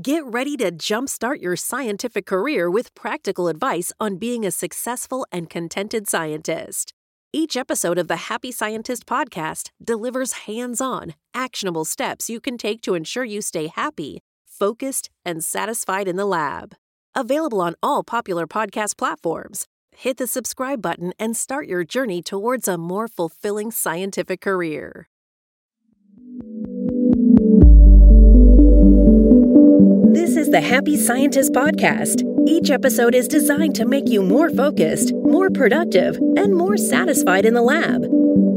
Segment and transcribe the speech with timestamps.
[0.00, 5.50] Get ready to jumpstart your scientific career with practical advice on being a successful and
[5.50, 6.94] contented scientist.
[7.30, 12.80] Each episode of the Happy Scientist podcast delivers hands on, actionable steps you can take
[12.82, 16.74] to ensure you stay happy, focused, and satisfied in the lab.
[17.14, 19.66] Available on all popular podcast platforms.
[19.94, 25.06] Hit the subscribe button and start your journey towards a more fulfilling scientific career.
[30.22, 32.22] This is the Happy Scientist Podcast.
[32.46, 37.54] Each episode is designed to make you more focused, more productive, and more satisfied in
[37.54, 38.04] the lab.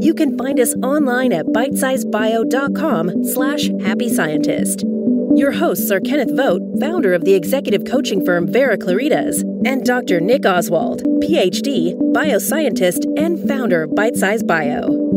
[0.00, 4.84] You can find us online at bitesizebio.com slash happy scientist.
[5.34, 10.20] Your hosts are Kenneth Vogt, founder of the executive coaching firm Vera Claritas, and Dr.
[10.20, 15.16] Nick Oswald, PhD, bioscientist, and founder of Bite Size Bio.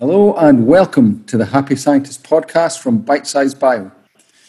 [0.00, 3.92] Hello and welcome to the Happy Scientist podcast from Bite Size Bio.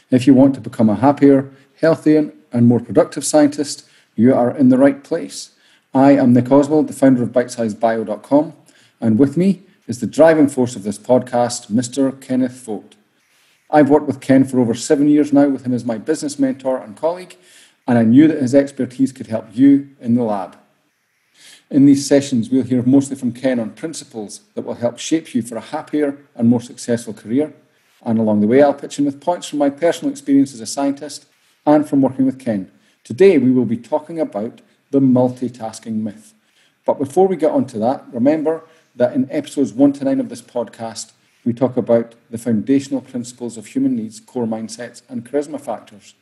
[0.10, 3.86] If you want to become a happier, healthier, and more productive scientist,
[4.16, 5.50] you are in the right place.
[5.94, 8.54] I am Nick Oswald, the founder of bitesizebio.com,
[9.02, 12.18] and with me is the driving force of this podcast, Mr.
[12.22, 12.96] Kenneth Vogt.
[13.70, 16.78] I've worked with Ken for over seven years now, with him as my business mentor
[16.78, 17.36] and colleague,
[17.86, 20.61] and I knew that his expertise could help you in the lab.
[21.72, 25.42] In these sessions, we'll hear mostly from Ken on principles that will help shape you
[25.42, 27.54] for a happier and more successful career.
[28.04, 30.66] And along the way, I'll pitch in with points from my personal experience as a
[30.66, 31.28] scientist
[31.66, 32.70] and from working with Ken.
[33.06, 36.34] Today, we will be talking about the multitasking myth.
[36.86, 38.66] But before we get on to that, remember
[38.98, 41.14] that in episodes 1 to 9 of this podcast,
[41.46, 46.16] we talk about the foundational principles of human needs, core mindsets, and charisma factors.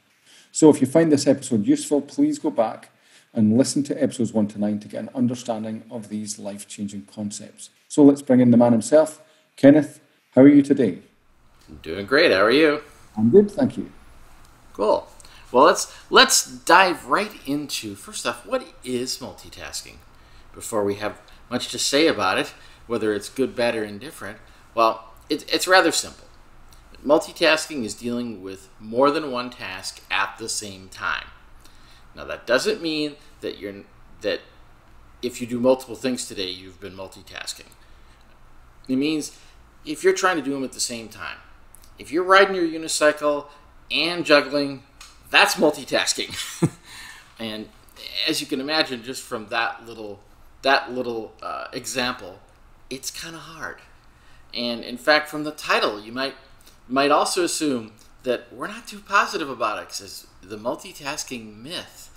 [0.51, 2.91] So if you find this episode useful, please go back
[3.33, 7.07] and listen to episodes 1 to 9 to get an understanding of these life changing
[7.13, 7.69] concepts.
[7.87, 9.21] So let's bring in the man himself.
[9.55, 9.99] Kenneth,
[10.35, 10.99] how are you today?
[11.67, 12.31] I'm doing great.
[12.31, 12.81] How are you?
[13.17, 13.91] I'm good, thank you.
[14.73, 15.07] Cool.
[15.51, 19.97] Well, let's let's dive right into first off, what is multitasking?
[20.53, 22.53] Before we have much to say about it,
[22.87, 24.37] whether it's good, bad, or indifferent.
[24.75, 26.25] Well, it, it's rather simple.
[27.05, 31.27] Multitasking is dealing with more than one task at the same time.
[32.15, 33.83] Now that doesn't mean that you're
[34.21, 34.41] that
[35.21, 37.67] if you do multiple things today, you've been multitasking.
[38.87, 39.37] It means
[39.85, 41.37] if you're trying to do them at the same time.
[41.97, 43.47] If you're riding your unicycle
[43.91, 44.83] and juggling,
[45.29, 46.33] that's multitasking.
[47.39, 47.67] and
[48.27, 50.19] as you can imagine, just from that little
[50.61, 52.39] that little uh, example,
[52.89, 53.77] it's kind of hard.
[54.53, 56.35] And in fact, from the title, you might
[56.87, 57.93] might also assume
[58.23, 62.09] that we're not too positive about it because the multitasking myth.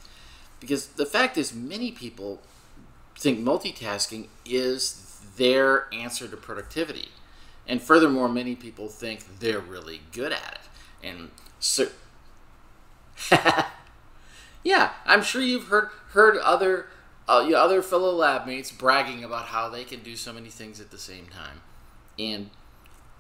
[0.61, 2.41] Because the fact is, many people
[3.19, 7.09] think multitasking is their answer to productivity.
[7.67, 11.07] And furthermore, many people think they're really good at it.
[11.07, 11.89] And so,
[14.65, 16.87] yeah, I'm sure you've heard heard other
[17.29, 20.91] uh, other fellow lab mates bragging about how they can do so many things at
[20.91, 21.63] the same time.
[22.19, 22.51] And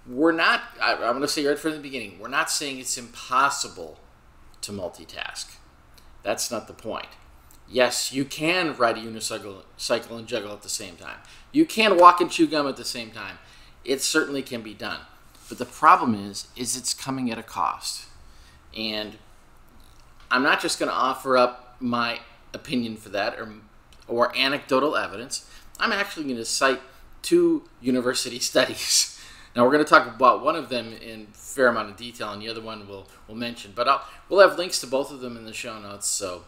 [0.06, 2.98] we're not, I, I'm going to say right from the beginning, we're not saying it's
[2.98, 3.98] impossible
[4.62, 5.56] to multitask.
[6.22, 7.08] That's not the point.
[7.68, 11.18] Yes, you can ride a unicycle cycle and juggle at the same time.
[11.52, 13.38] You can walk and chew gum at the same time.
[13.84, 15.00] It certainly can be done.
[15.48, 18.06] But the problem is, is it's coming at a cost.
[18.76, 19.18] And
[20.30, 22.20] I'm not just going to offer up my
[22.54, 23.52] opinion for that or,
[24.08, 25.48] or anecdotal evidence.
[25.78, 26.80] I'm actually going to cite
[27.22, 29.11] two university studies.
[29.54, 32.40] Now we're going to talk about one of them in fair amount of detail, and
[32.40, 33.72] the other one we'll we'll mention.
[33.74, 36.06] But I'll, we'll have links to both of them in the show notes.
[36.06, 36.44] So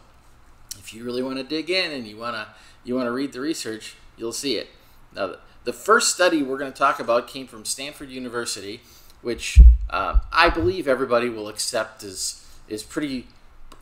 [0.79, 2.47] if you really want to dig in and you want to
[2.83, 4.69] you want to read the research, you'll see it.
[5.13, 8.81] Now the first study we're going to talk about came from Stanford University,
[9.21, 13.27] which uh, I believe everybody will accept is is pretty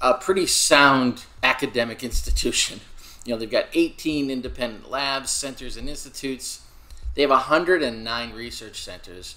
[0.01, 2.81] a pretty sound academic institution.
[3.25, 6.59] You know, they've got 18 independent labs, centers, and institutes.
[7.15, 9.35] They have 109 research centers,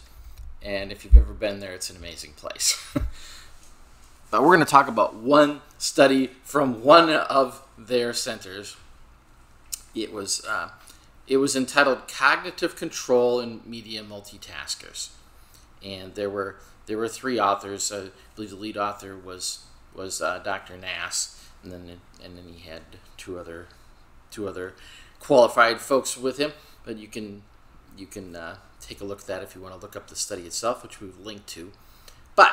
[0.63, 2.83] and if you've ever been there, it's an amazing place.
[4.31, 8.77] but we're going to talk about one study from one of their centers.
[9.95, 10.71] It was uh,
[11.27, 15.11] it was entitled "Cognitive Control in Media Multitaskers,"
[15.85, 16.57] and there were
[16.87, 17.93] there were three authors.
[17.93, 19.65] I believe the lead author was
[19.95, 20.79] was uh, Dr.
[20.79, 22.83] Nass, and then and then he had
[23.19, 23.67] two other
[24.31, 24.73] two other
[25.21, 26.53] qualified folks with him.
[26.85, 27.43] But you can
[27.97, 30.17] you can uh, take a look at that if you want to look up the
[30.17, 31.73] study itself, which we've linked to.
[32.35, 32.53] But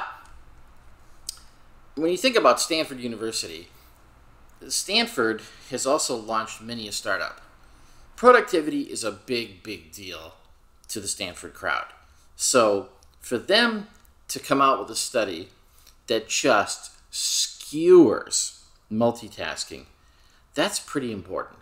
[1.96, 3.70] when you think about Stanford University,
[4.68, 7.42] Stanford has also launched many a startup.
[8.16, 10.36] productivity is a big, big deal
[10.88, 11.88] to the Stanford crowd.
[12.36, 13.88] So for them
[14.30, 15.50] to come out with a study
[16.08, 19.86] that just skewers multitasking,
[20.54, 21.60] that's pretty important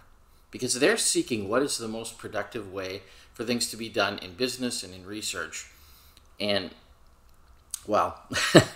[0.52, 3.02] because they're seeking what is the most productive way
[3.34, 5.70] for things to be done in business and in research.
[6.40, 6.72] And,
[7.88, 8.22] well,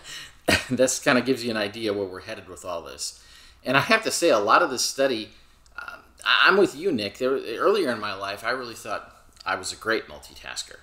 [0.70, 3.24] this kind of gives you an idea where we're headed with all this.
[3.64, 5.30] And I have to say, a lot of this study,
[5.78, 7.18] um, I'm with you, Nick.
[7.18, 9.16] There, earlier in my life, I really thought
[9.46, 10.78] I was a great multitasker.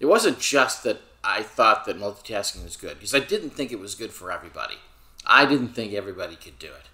[0.00, 3.78] It wasn't just that I thought that multitasking was good, because I didn't think it
[3.78, 4.76] was good for everybody.
[5.26, 6.88] I didn't think everybody could do it.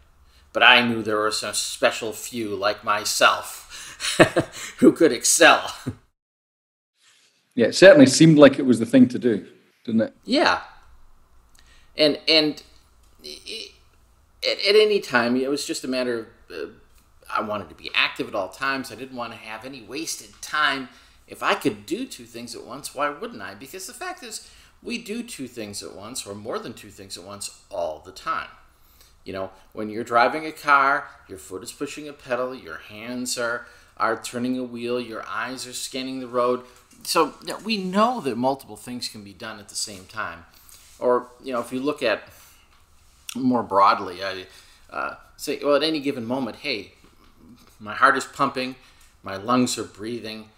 [0.53, 3.70] But I knew there were some special few like myself
[4.79, 5.75] who could excel.
[7.55, 9.47] Yeah, it certainly seemed like it was the thing to do,
[9.85, 10.15] didn't it?
[10.25, 10.63] Yeah.
[11.97, 12.63] And and
[13.23, 16.71] at, at any time, it was just a matter of uh,
[17.33, 18.91] I wanted to be active at all times.
[18.91, 20.89] I didn't want to have any wasted time.
[21.29, 23.55] If I could do two things at once, why wouldn't I?
[23.55, 24.51] Because the fact is,
[24.83, 28.13] we do two things at once or more than two things at once all the
[28.13, 28.49] time.
[29.25, 33.39] You know, when you're driving a car, your foot is pushing a pedal, your hands
[33.39, 33.67] are
[34.01, 36.63] are turning a wheel, your eyes are scanning the road.
[37.05, 40.47] So you know, we know that multiple things can be done at the same time.
[40.99, 42.23] Or you know, if you look at
[43.37, 44.47] more broadly, I
[44.91, 46.93] uh, say, well, at any given moment, hey,
[47.79, 48.75] my heart is pumping,
[49.23, 50.49] my lungs are breathing.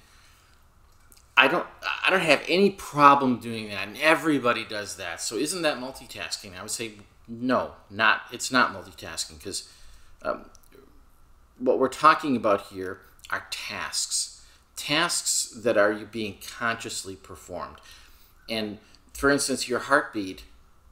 [1.36, 1.66] I don't,
[2.04, 5.20] I don't have any problem doing that, and everybody does that.
[5.20, 6.56] So, isn't that multitasking?
[6.56, 6.92] I would say,
[7.26, 8.22] no, not.
[8.32, 9.68] It's not multitasking because
[10.22, 10.44] um,
[11.58, 13.00] what we're talking about here
[13.30, 14.42] are tasks,
[14.76, 17.76] tasks that are being consciously performed,
[18.48, 18.78] and
[19.12, 20.44] for instance, your heartbeat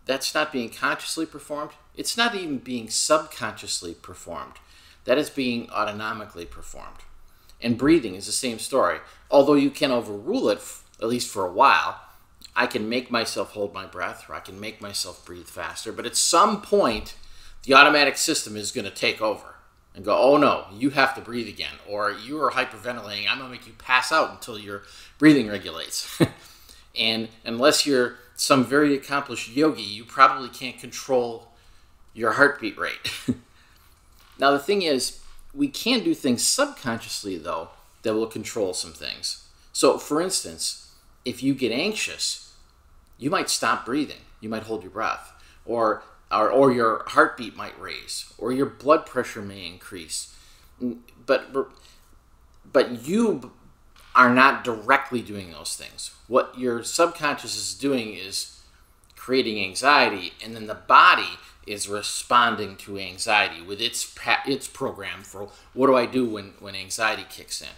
[0.07, 1.71] that's not being consciously performed.
[1.95, 4.55] It's not even being subconsciously performed.
[5.05, 6.99] That is being autonomically performed.
[7.61, 8.99] And breathing is the same story.
[9.31, 10.61] Although you can overrule it,
[11.01, 12.01] at least for a while,
[12.57, 15.93] I can make myself hold my breath or I can make myself breathe faster.
[15.93, 17.15] But at some point,
[17.63, 19.55] the automatic system is going to take over
[19.95, 21.75] and go, oh no, you have to breathe again.
[21.89, 23.27] Or you are hyperventilating.
[23.29, 24.83] I'm to make you pass out until your
[25.19, 26.21] breathing regulates.
[26.99, 31.49] and unless you're some very accomplished yogi, you probably can't control
[32.15, 33.13] your heartbeat rate.
[34.39, 35.21] now, the thing is,
[35.53, 37.69] we can do things subconsciously, though,
[38.03, 39.47] that will control some things.
[39.73, 40.93] So, for instance,
[41.25, 42.55] if you get anxious,
[43.19, 45.33] you might stop breathing, you might hold your breath,
[45.67, 50.35] or, or, or your heartbeat might raise, or your blood pressure may increase.
[51.27, 51.53] But,
[52.73, 53.53] but you
[54.15, 56.15] are not directly doing those things.
[56.27, 58.61] What your subconscious is doing is
[59.17, 64.13] creating anxiety, and then the body is responding to anxiety with its
[64.47, 67.69] its program for what do I do when when anxiety kicks in.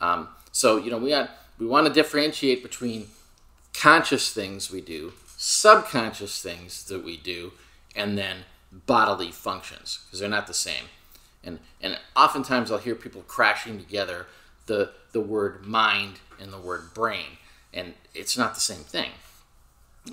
[0.00, 3.08] Um, so you know we got, we want to differentiate between
[3.74, 7.52] conscious things we do, subconscious things that we do,
[7.94, 10.84] and then bodily functions because they're not the same.
[11.42, 14.26] And and oftentimes I'll hear people crashing together
[14.66, 17.38] the the word mind and the word brain,
[17.72, 19.10] and it's not the same thing.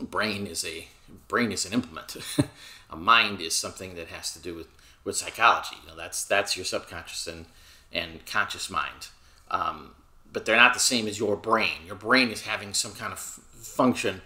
[0.02, 0.88] Brain is a
[1.28, 2.18] brain is an implement.
[2.90, 4.68] a mind is something that has to do with,
[5.04, 5.76] with psychology.
[5.84, 7.46] You know, that's that's your subconscious and
[7.92, 9.10] and conscious mind.
[9.50, 9.92] Um,
[10.32, 11.86] but they're not the same as your brain.
[11.86, 14.22] Your brain is having some kind of function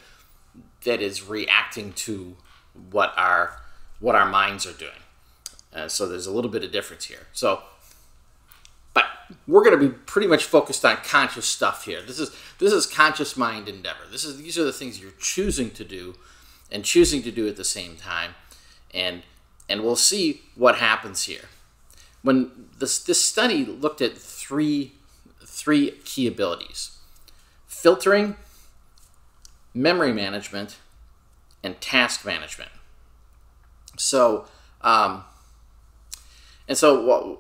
[0.84, 2.36] that is reacting to
[2.92, 3.58] what our
[4.00, 4.92] what our minds are doing.
[5.74, 7.28] Uh, so there's a little bit of difference here.
[7.34, 7.62] So
[8.94, 9.06] but
[9.48, 12.02] we're going to be pretty much focused on conscious stuff here.
[12.02, 14.04] This is this is conscious mind endeavor.
[14.12, 16.16] This is these are the things you're choosing to do
[16.72, 18.36] and choosing to do at the same time.
[18.94, 19.24] And
[19.70, 21.46] and we'll see what happens here.
[22.22, 24.94] When this this study looked at three
[25.44, 26.98] three key abilities.
[27.68, 28.36] Filtering,
[29.74, 30.78] memory management,
[31.64, 32.72] and task management.
[33.98, 34.46] So,
[34.82, 35.24] um,
[36.68, 37.40] and so what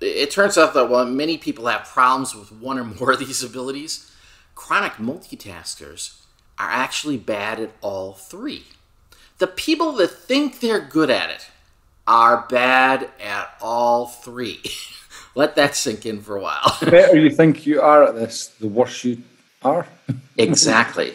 [0.00, 3.42] it turns out that while many people have problems with one or more of these
[3.48, 4.10] abilities,
[4.54, 6.20] chronic multitaskers
[6.58, 8.64] are actually bad at all three.
[9.38, 11.50] The people that think they're good at it
[12.06, 14.60] are bad at all three.
[15.34, 16.76] Let that sink in for a while.
[16.80, 19.22] the better you think you are at this, the worse you
[19.62, 19.86] are.
[20.36, 21.14] exactly.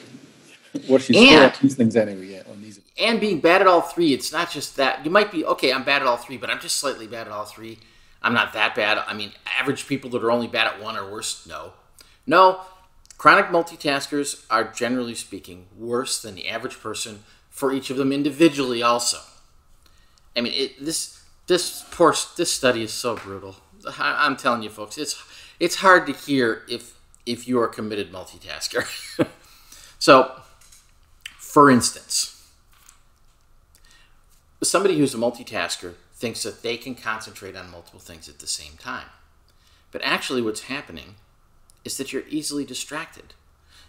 [0.87, 2.27] Worse you and, these things anyway.
[2.27, 2.79] Yeah, on these.
[2.99, 5.05] And being bad at all three, it's not just that.
[5.05, 5.71] You might be okay.
[5.71, 7.79] I'm bad at all three, but I'm just slightly bad at all three
[8.21, 8.97] I'm not that bad.
[9.07, 11.45] I mean, average people that are only bad at one are worse.
[11.47, 11.73] No.
[12.25, 12.61] No,
[13.17, 18.83] chronic multitaskers are generally speaking worse than the average person for each of them individually
[18.83, 19.19] also.
[20.35, 23.55] I mean, it, this this poor this study is so brutal.
[23.97, 25.23] I'm telling you, folks, it's
[25.59, 28.85] it's hard to hear if if you're a committed multitasker.
[29.99, 30.41] so,
[31.47, 32.45] for instance,
[34.61, 38.73] somebody who's a multitasker thinks that they can concentrate on multiple things at the same
[38.77, 39.07] time.
[39.93, 41.15] But actually, what's happening
[41.85, 43.33] is that you're easily distracted.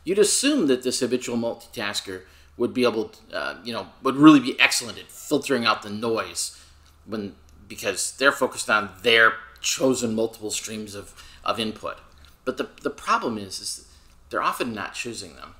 [0.04, 2.22] You'd assume that this habitual multitasker
[2.56, 5.90] would be able, to, uh, you know, would really be excellent at filtering out the
[5.90, 6.64] noise
[7.06, 7.34] when
[7.66, 11.12] because they're focused on their chosen multiple streams of,
[11.44, 11.98] of input.
[12.44, 13.88] But the, the problem is, is
[14.30, 15.56] they're often not choosing them.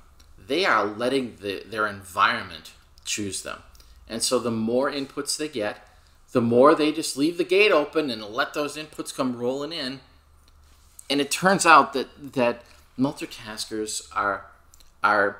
[0.49, 2.71] They are letting the, their environment
[3.05, 3.61] choose them.
[4.09, 5.87] And so the more inputs they get,
[6.31, 9.99] the more they just leave the gate open and let those inputs come rolling in.
[11.07, 12.63] And it turns out that that
[12.97, 14.47] multitaskers are
[15.03, 15.37] are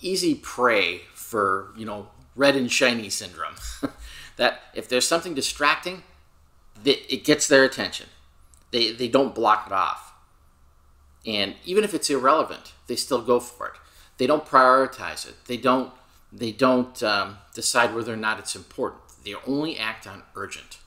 [0.00, 3.54] easy prey for you know red and shiny syndrome.
[4.36, 6.02] that if there's something distracting,
[6.84, 8.06] it gets their attention.
[8.72, 10.12] They they don't block it off.
[11.24, 13.74] And even if it's irrelevant, they still go for it.
[14.22, 15.34] They don't prioritize it.
[15.46, 15.92] They don't
[16.32, 19.02] they don't um, decide whether or not it's important.
[19.24, 20.78] They only act on urgent.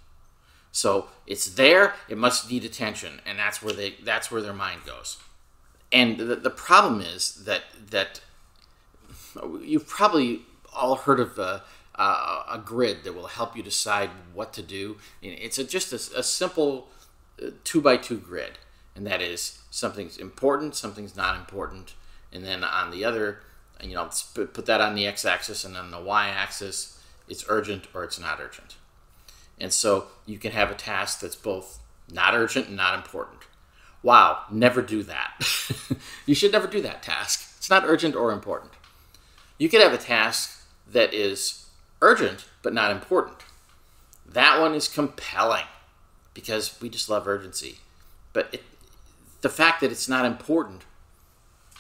[0.71, 1.95] So it's there.
[2.07, 5.17] It must need attention, and that's where they that's where their mind goes.
[5.91, 8.21] And the, the problem is that that
[9.61, 11.63] you've probably all heard of a,
[11.95, 12.03] a,
[12.51, 14.95] a grid that will help you decide what to do.
[15.21, 16.87] It's a, just a, a simple
[17.43, 18.59] uh, two by two grid,
[18.95, 21.95] and that is something's important, something's not important,
[22.35, 23.39] and then on the other,
[23.81, 28.19] you know, put that on the x-axis, and on the y-axis, it's urgent or it's
[28.19, 28.75] not urgent.
[29.57, 31.79] And so you can have a task that's both
[32.11, 33.43] not urgent and not important.
[34.03, 35.33] Wow, never do that.
[36.25, 37.53] you should never do that task.
[37.57, 38.73] It's not urgent or important.
[39.57, 41.65] You could have a task that is
[42.01, 43.37] urgent but not important.
[44.27, 45.63] That one is compelling
[46.33, 47.77] because we just love urgency.
[48.33, 48.63] But it,
[49.41, 50.83] the fact that it's not important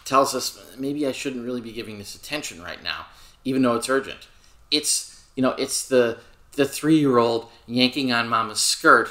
[0.05, 3.07] tells us maybe I shouldn't really be giving this attention right now,
[3.43, 4.27] even though it's urgent.
[4.71, 6.19] It's you know it's the
[6.53, 9.09] the three year old yanking on mama's skirt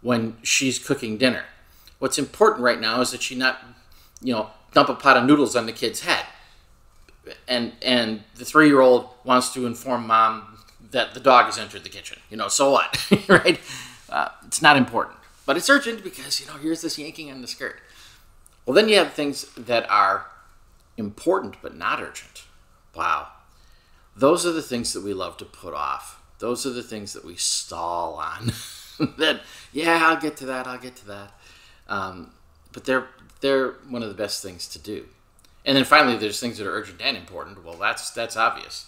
[0.00, 1.44] when she's cooking dinner.
[1.98, 3.60] What's important right now is that she not
[4.22, 6.24] you know dump a pot of noodles on the kid's head
[7.48, 10.58] and and the three year old wants to inform mom
[10.90, 12.18] that the dog has entered the kitchen.
[12.30, 13.60] You know, so what, right?
[14.08, 17.48] Uh, it's not important, but it's urgent because you know here's this yanking on the
[17.48, 17.76] skirt.
[18.64, 20.26] Well, then you have things that are
[20.96, 22.44] important but not urgent.
[22.94, 23.28] Wow,
[24.16, 26.22] those are the things that we love to put off.
[26.38, 28.52] Those are the things that we stall on.
[29.18, 30.66] that yeah, I'll get to that.
[30.66, 31.32] I'll get to that.
[31.88, 32.32] Um,
[32.72, 33.08] but they're
[33.40, 35.06] they're one of the best things to do.
[35.64, 37.64] And then finally, there's things that are urgent and important.
[37.64, 38.86] Well, that's that's obvious.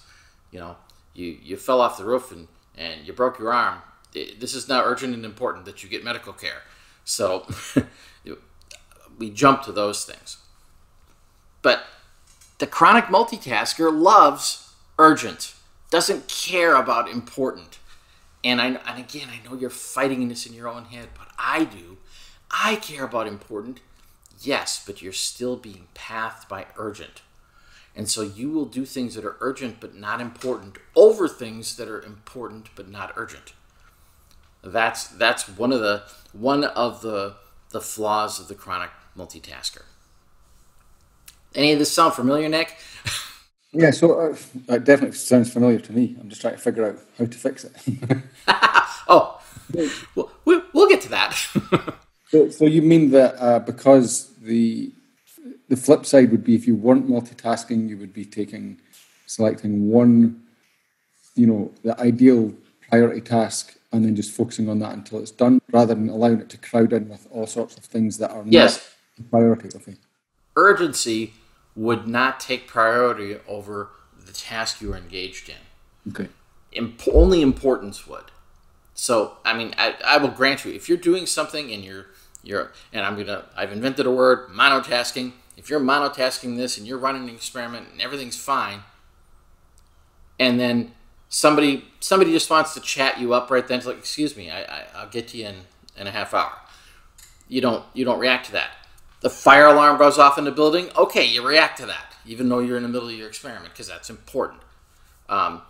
[0.51, 0.77] You know,
[1.15, 3.83] you you fell off the roof and and you broke your arm.
[4.13, 6.63] This is now urgent and important that you get medical care.
[7.05, 7.47] So
[9.19, 10.39] we jump to those things.
[11.61, 11.83] But
[12.59, 15.55] the chronic multitasker loves urgent,
[15.91, 17.79] doesn't care about important.
[18.45, 21.65] And I and again, I know you're fighting this in your own head, but I
[21.65, 21.99] do.
[22.51, 23.81] I care about important
[24.41, 27.23] Yes, but you're still being pathed by urgent.
[27.97, 31.89] And so you will do things that are urgent but not important over things that
[31.89, 33.53] are important but not urgent.
[34.63, 37.37] That's that's one of the one of the
[37.71, 39.83] the flaws of the chronic multitasker.
[41.55, 42.77] Any of this sound familiar, Nick?
[43.73, 44.37] Yeah, so uh,
[44.75, 46.17] it definitely sounds familiar to me.
[46.21, 47.73] I'm just trying to figure out how to fix it.
[49.09, 49.41] oh,
[50.15, 50.31] well,
[50.73, 51.37] we'll get to that.
[52.31, 54.93] So, so you mean that uh, because the
[55.69, 58.81] the flip side would be if you weren't multitasking, you would be taking
[59.27, 60.43] selecting one,
[61.35, 62.55] you know, the ideal
[62.89, 66.49] priority task and then just focusing on that until it's done, rather than allowing it
[66.51, 68.95] to crowd in with all sorts of things that are yes.
[69.19, 69.69] not priority.
[69.75, 69.97] Okay.
[70.57, 71.33] Urgency
[71.79, 73.91] would not take priority over
[74.27, 76.11] the task you are engaged in.
[76.11, 76.29] Okay.
[76.73, 78.25] Imp- only importance would.
[78.95, 82.07] So, I mean, I, I will grant you, if you're doing something and you're
[82.43, 85.33] you're and I'm gonna I've invented a word monotasking.
[85.57, 88.81] If you're monotasking this and you're running an experiment and everything's fine,
[90.39, 90.93] and then
[91.29, 94.63] somebody somebody just wants to chat you up right then, it's like, excuse me, I,
[94.63, 95.57] I I'll get to you in
[95.97, 96.59] in a half hour.
[97.47, 98.71] You don't you don't react to that.
[99.21, 100.91] The fire alarm goes off in the building.
[100.97, 103.89] Okay, you react to that, even though you're in the middle of your experiment, because
[103.89, 104.61] that's important.
[105.29, 105.63] Um,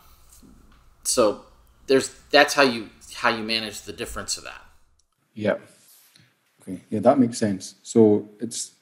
[1.02, 1.45] so
[1.87, 4.62] there's that's how you how you manage the difference of that.
[5.35, 5.57] Yeah.
[6.62, 7.76] Okay, yeah, that makes sense.
[7.83, 8.73] So it's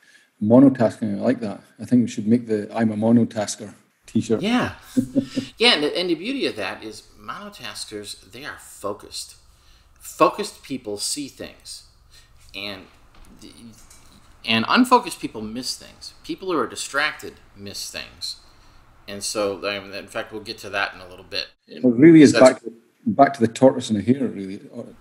[0.42, 1.18] monotasking.
[1.18, 1.60] I like that.
[1.80, 3.72] I think we should make the "I'm a monotasker"
[4.06, 4.42] T-shirt.
[4.42, 4.74] Yeah,
[5.58, 8.32] yeah, and the, and the beauty of that is monotaskers.
[8.32, 9.36] They are focused.
[9.94, 11.84] Focused people see things,
[12.54, 12.86] and
[14.46, 16.14] and unfocused people miss things.
[16.24, 18.36] People who are distracted miss things,
[19.08, 21.48] and so in fact we'll get to that in a little bit.
[21.66, 22.72] It really is back to,
[23.06, 24.58] back to the tortoise and the hare, really.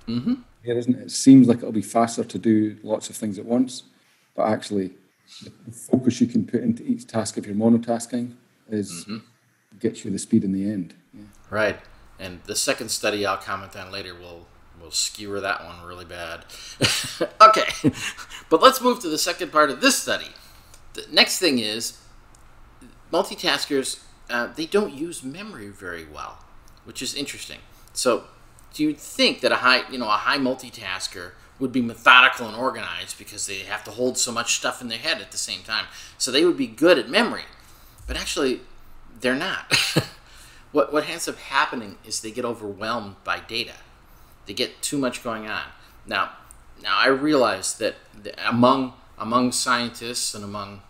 [0.07, 0.33] Mm-hmm.
[0.63, 1.01] Here, isn't it?
[1.03, 3.83] It seems like it'll be faster to do lots of things at once,
[4.35, 4.93] but actually,
[5.43, 8.33] the focus you can put into each task if you're monotasking
[8.69, 9.17] is mm-hmm.
[9.79, 10.95] gets you the speed in the end.
[11.13, 11.23] Yeah.
[11.51, 11.79] Right,
[12.19, 14.47] and the second study I'll comment on later will
[14.85, 16.45] will skewer that one really bad.
[17.41, 17.91] okay,
[18.49, 20.29] but let's move to the second part of this study.
[20.93, 21.99] The next thing is
[23.11, 26.37] multitaskers, uh, they don't use memory very well,
[26.83, 27.59] which is interesting.
[27.93, 28.25] So,
[28.73, 32.55] do you think that a high, you know, a high multitasker would be methodical and
[32.55, 35.63] organized because they have to hold so much stuff in their head at the same
[35.63, 35.85] time?
[36.17, 37.45] So they would be good at memory,
[38.05, 38.61] but actually,
[39.19, 39.75] they're not.
[40.71, 43.73] what what ends up happening is they get overwhelmed by data
[44.45, 45.63] they get too much going on.
[46.05, 46.31] Now,
[46.81, 47.95] now I realize that
[48.45, 50.81] among among scientists and among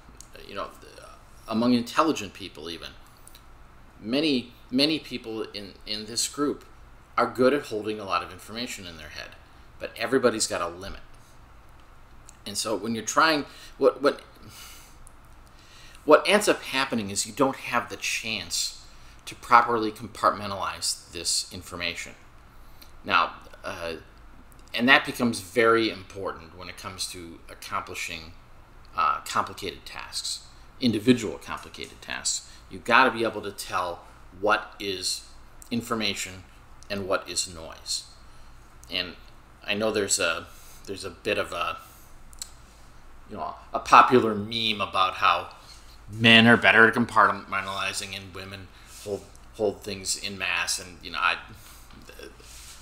[0.47, 0.69] you know
[1.01, 1.07] uh,
[1.47, 2.89] among intelligent people even
[4.01, 6.65] many many people in in this group
[7.17, 9.29] are good at holding a lot of information in their head
[9.79, 11.01] but everybody's got a limit
[12.45, 13.45] and so when you're trying
[13.77, 14.21] what what
[16.03, 18.83] what ends up happening is you don't have the chance
[19.25, 22.13] to properly compartmentalize this information
[23.03, 23.33] now
[23.65, 23.93] uh,
[24.73, 28.33] and that becomes very important when it comes to accomplishing
[28.95, 30.45] uh, complicated tasks,
[30.79, 32.49] individual complicated tasks.
[32.69, 34.01] You've got to be able to tell
[34.39, 35.25] what is
[35.71, 36.43] information
[36.89, 38.03] and what is noise.
[38.91, 39.15] And
[39.65, 40.47] I know there's a
[40.85, 41.77] there's a bit of a
[43.29, 45.49] you know a popular meme about how
[46.11, 48.67] men are better at compartmentalizing and women
[49.03, 49.23] hold
[49.55, 51.37] hold things in mass and you know I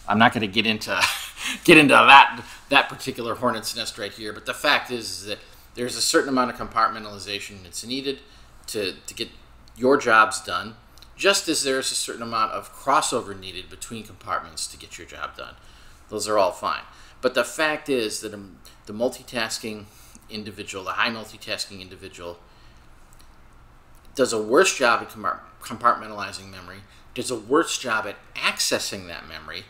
[0.08, 1.02] I'm not going to get into
[1.64, 5.40] get into that that particular hornet's nest right here, but the fact is, is that
[5.76, 8.20] there's a certain amount of compartmentalization that's needed
[8.68, 9.30] to, to get
[9.76, 10.76] your jobs done,
[11.16, 15.36] just as there's a certain amount of crossover needed between compartments to get your job
[15.36, 15.56] done.
[16.10, 16.84] Those are all fine.
[17.22, 19.86] But the fact is that um, the multitasking
[20.30, 22.40] individual, the high multitasking individual,
[24.16, 26.82] does a worse job at compartmentalizing memory,
[27.16, 29.64] does a worse job at accessing that memory,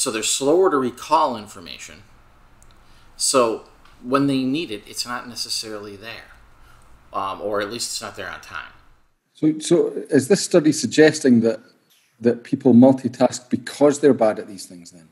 [0.00, 2.04] so they're slower to recall information.
[3.18, 3.64] So
[4.02, 6.32] when they need it, it's not necessarily there,
[7.12, 8.72] um, or at least it's not there on time.
[9.34, 11.60] So, so is this study suggesting that
[12.18, 14.90] that people multitask because they're bad at these things?
[14.90, 15.10] Then,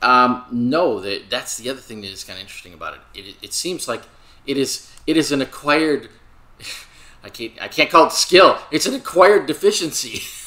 [0.00, 1.00] um, no.
[1.00, 3.00] That that's the other thing that is kind of interesting about it.
[3.18, 4.02] It, it seems like
[4.46, 6.10] it is it is an acquired.
[7.24, 8.56] I can't I can't call it skill.
[8.70, 10.22] It's an acquired deficiency.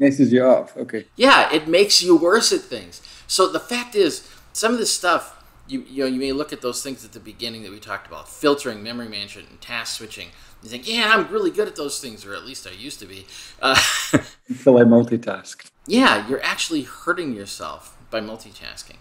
[0.00, 0.76] messes you up.
[0.76, 1.06] Okay.
[1.14, 3.02] Yeah, it makes you worse at things.
[3.26, 5.36] So the fact is, some of this stuff,
[5.68, 8.06] you you know, you may look at those things at the beginning that we talked
[8.08, 10.28] about, filtering, memory management, and task switching.
[10.62, 13.06] You think, yeah, I'm really good at those things, or at least I used to
[13.06, 13.26] be.
[13.62, 13.80] Uh,
[14.48, 15.70] Until I multitask.
[15.86, 18.96] Yeah, you're actually hurting yourself by multitasking,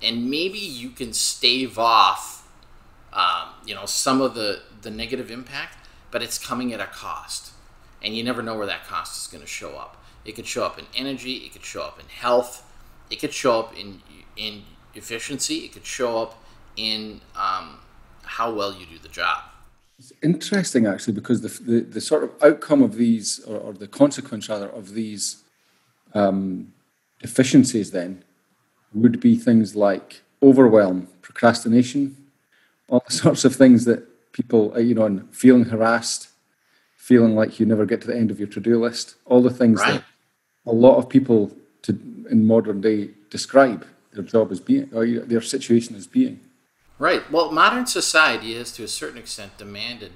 [0.00, 2.48] and maybe you can stave off,
[3.12, 7.52] um, you know, some of the the negative impact, but it's coming at a cost,
[8.02, 10.03] and you never know where that cost is going to show up.
[10.24, 11.34] It could show up in energy.
[11.36, 12.64] It could show up in health.
[13.10, 14.00] It could show up in
[14.36, 14.62] in
[14.94, 15.58] efficiency.
[15.66, 16.42] It could show up
[16.76, 17.78] in um,
[18.22, 19.38] how well you do the job.
[19.98, 23.86] It's interesting, actually, because the, the, the sort of outcome of these, or, or the
[23.86, 25.44] consequence rather, of these
[26.14, 26.72] um,
[27.20, 28.24] deficiencies then
[28.92, 32.16] would be things like overwhelm, procrastination,
[32.88, 36.28] all the sorts of things that people, uh, you know, and feeling harassed,
[36.96, 39.50] feeling like you never get to the end of your to do list, all the
[39.50, 39.94] things right.
[39.94, 40.04] that
[40.66, 41.92] a lot of people to,
[42.30, 46.40] in modern day describe their job as being, or their situation as being.
[46.98, 47.30] Right.
[47.30, 50.12] Well, modern society has, to a certain extent, demanded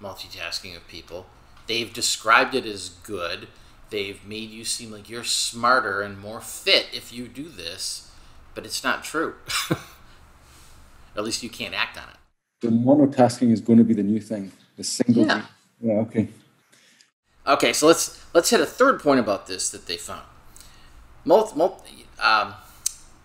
[0.00, 1.26] multitasking of people.
[1.66, 3.48] They've described it as good.
[3.90, 8.10] They've made you seem like you're smarter and more fit if you do this,
[8.54, 9.34] but it's not true.
[11.16, 12.16] At least you can't act on it.
[12.60, 14.52] The monotasking is going to be the new thing.
[14.76, 15.26] The single.
[15.26, 15.42] Yeah.
[15.80, 15.92] Yeah.
[15.94, 16.28] Okay.
[17.46, 20.22] Okay, so let's let's hit a third point about this that they found.
[21.24, 22.54] Multi, multi, um,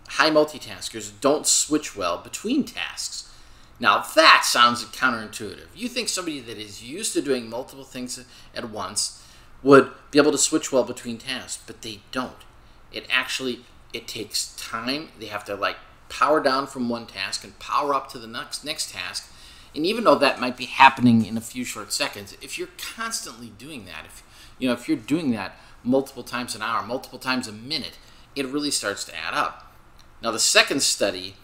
[0.08, 3.32] high multitaskers don't switch well between tasks.
[3.80, 5.68] Now that sounds counterintuitive.
[5.76, 8.24] You think somebody that is used to doing multiple things
[8.56, 9.22] at once
[9.64, 12.44] would be able to switch well between tasks, but they don't.
[12.92, 13.62] It actually
[13.94, 15.10] it takes time.
[15.20, 15.78] They have to like
[16.10, 19.32] power down from one task and power up to the next next task
[19.76, 23.50] and even though that might be happening in a few short seconds, if you're constantly
[23.50, 24.24] doing that, if
[24.60, 27.98] you know, if you're doing that multiple times an hour, multiple times a minute,
[28.36, 29.74] it really starts to add up.
[30.22, 31.36] Now, the second study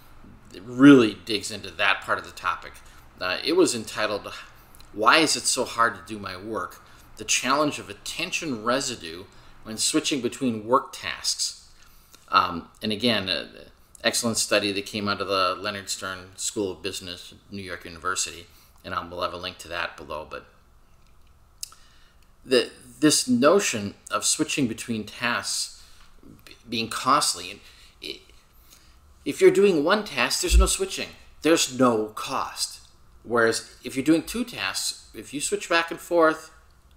[0.63, 2.73] really digs into that part of the topic.
[3.19, 4.31] Uh, it was entitled,
[4.93, 6.81] Why is it so hard to do my work?
[7.17, 9.25] The challenge of attention residue
[9.63, 11.69] when switching between work tasks.
[12.29, 13.47] Um, and again, uh,
[14.03, 18.47] excellent study that came out of the Leonard Stern School of Business, New York University,
[18.83, 20.25] and I will have a link to that below.
[20.29, 20.45] But
[22.45, 25.83] the, this notion of switching between tasks
[26.69, 27.59] being costly, and
[29.25, 31.09] if you're doing one task, there's no switching.
[31.41, 32.79] There's no cost.
[33.23, 36.51] Whereas if you're doing two tasks, if you switch back and forth,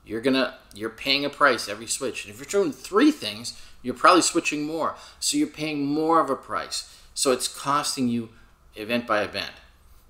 [0.06, 2.24] you're gonna you're paying a price every switch.
[2.24, 4.96] And if you're doing three things, you're probably switching more.
[5.20, 6.94] So you're paying more of a price.
[7.14, 8.30] So it's costing you
[8.74, 9.52] event by event.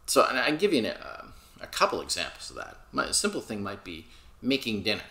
[0.07, 1.27] So I can give you an, uh,
[1.61, 2.77] a couple examples of that.
[2.93, 4.07] My, a simple thing might be
[4.41, 5.03] making dinner.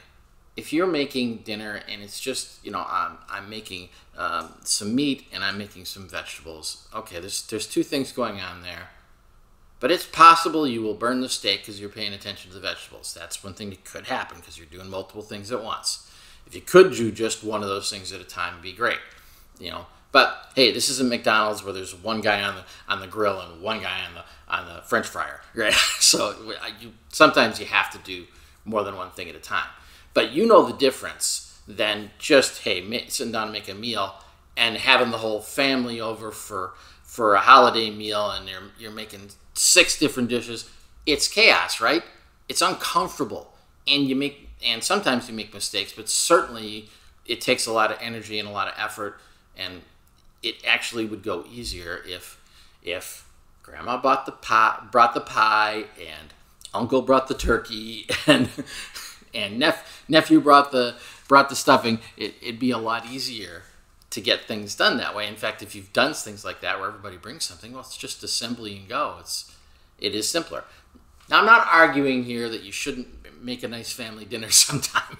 [0.56, 5.28] If you're making dinner and it's just you know I'm, I'm making um, some meat
[5.34, 6.88] and I'm making some vegetables.
[6.94, 8.90] Okay, there's there's two things going on there.
[9.80, 13.14] But it's possible you will burn the steak because you're paying attention to the vegetables.
[13.14, 16.10] That's one thing that could happen because you're doing multiple things at once.
[16.48, 19.00] If you could do just one of those things at a time, be great.
[19.60, 23.08] You know, but hey, this isn't McDonald's where there's one guy on the on the
[23.08, 25.74] grill and one guy on the on the French fryer, right?
[25.74, 26.34] so
[26.80, 28.26] you sometimes you have to do
[28.64, 29.68] more than one thing at a time.
[30.14, 34.16] But you know the difference than just hey sitting down and make a meal
[34.56, 36.74] and having the whole family over for
[37.04, 40.70] for a holiday meal and you're you're making six different dishes.
[41.06, 42.04] It's chaos, right?
[42.50, 43.54] It's uncomfortable,
[43.88, 46.90] and you make and sometimes you make mistakes, but certainly
[47.26, 49.20] it takes a lot of energy and a lot of effort,
[49.58, 49.82] and
[50.42, 52.40] it actually would go easier if
[52.84, 53.28] if
[53.62, 56.34] grandma bought the pie, brought the pie, and
[56.74, 58.50] uncle brought the turkey, and
[59.34, 60.96] and nep- nephew brought the
[61.28, 62.00] brought the stuffing.
[62.18, 63.64] It, it'd be a lot easier
[64.10, 65.28] to get things done that way.
[65.28, 68.24] In fact, if you've done things like that where everybody brings something, well, it's just
[68.24, 69.18] assembly and go.
[69.20, 69.56] It's
[70.00, 70.64] it is simpler.
[71.30, 73.08] Now, I'm not arguing here that you shouldn't
[73.42, 75.18] make a nice family dinner sometime,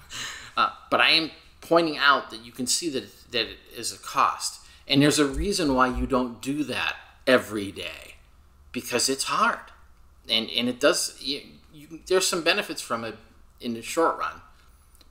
[0.56, 3.98] uh, but I am pointing out that you can see that that it is a
[3.98, 6.96] cost, and there's a reason why you don't do that
[7.26, 8.16] every day,
[8.70, 9.72] because it's hard,
[10.28, 11.20] and and it does.
[11.20, 11.40] You,
[11.72, 13.16] you, there's some benefits from it
[13.60, 14.40] in the short run,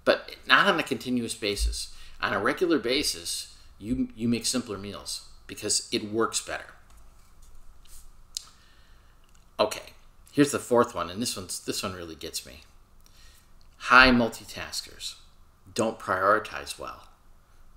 [0.05, 1.93] but not on a continuous basis.
[2.21, 6.73] On a regular basis, you you make simpler meals because it works better.
[9.59, 9.93] Okay,
[10.31, 12.61] here's the fourth one, and this one's this one really gets me.
[13.77, 15.15] High multitaskers
[15.73, 17.07] don't prioritize well.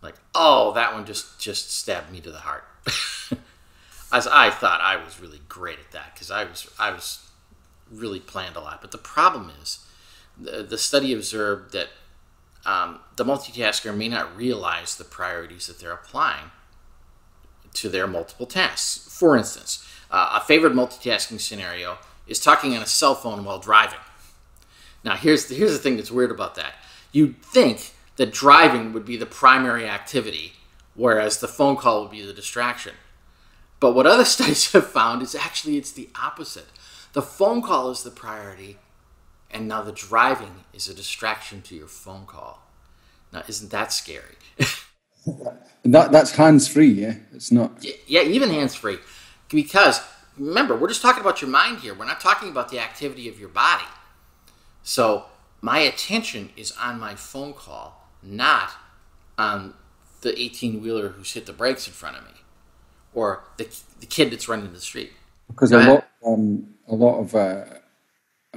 [0.02, 2.64] Like, oh, that one just just stabbed me to the heart.
[4.12, 7.28] As I thought I was really great at that because I was I was
[7.90, 8.80] really planned a lot.
[8.80, 9.84] But the problem is,
[10.38, 11.88] the, study observed that
[12.64, 16.50] um, the multitasker may not realize the priorities that they're applying
[17.74, 19.08] to their multiple tasks.
[19.12, 23.98] For instance, uh, a favorite multitasking scenario is talking on a cell phone while driving.
[25.04, 26.74] Now, here's the, here's the thing that's weird about that.
[27.12, 30.54] You'd think that driving would be the primary activity,
[30.94, 32.94] whereas the phone call would be the distraction.
[33.78, 36.66] But what other studies have found is actually it's the opposite.
[37.12, 38.78] The phone call is the priority,
[39.56, 42.62] and now the driving is a distraction to your phone call.
[43.32, 44.36] Now, isn't that scary?
[45.84, 47.14] that that's hands free, yeah.
[47.32, 47.84] It's not.
[48.06, 48.98] Yeah, even hands free,
[49.48, 50.00] because
[50.38, 51.94] remember, we're just talking about your mind here.
[51.94, 53.88] We're not talking about the activity of your body.
[54.82, 55.24] So
[55.62, 58.72] my attention is on my phone call, not
[59.38, 59.72] on
[60.20, 62.42] the 18 wheeler who's hit the brakes in front of me,
[63.14, 63.66] or the
[64.00, 65.12] the kid that's running the street.
[65.48, 67.64] Because a lot, um, a lot of uh,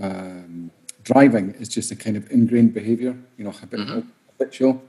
[0.02, 0.49] um,
[1.12, 4.02] driving is just a kind of ingrained behavior, you know, mm-hmm.
[4.32, 4.82] habitual.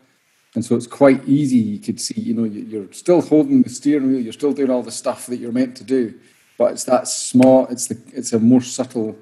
[0.54, 1.56] And so it's quite easy.
[1.56, 4.83] You could see, you know, you're still holding the steering wheel, you're still doing all
[4.83, 6.14] the stuff that you're meant to do,
[6.59, 7.66] but it's that small.
[7.68, 9.16] It's the it's a more subtle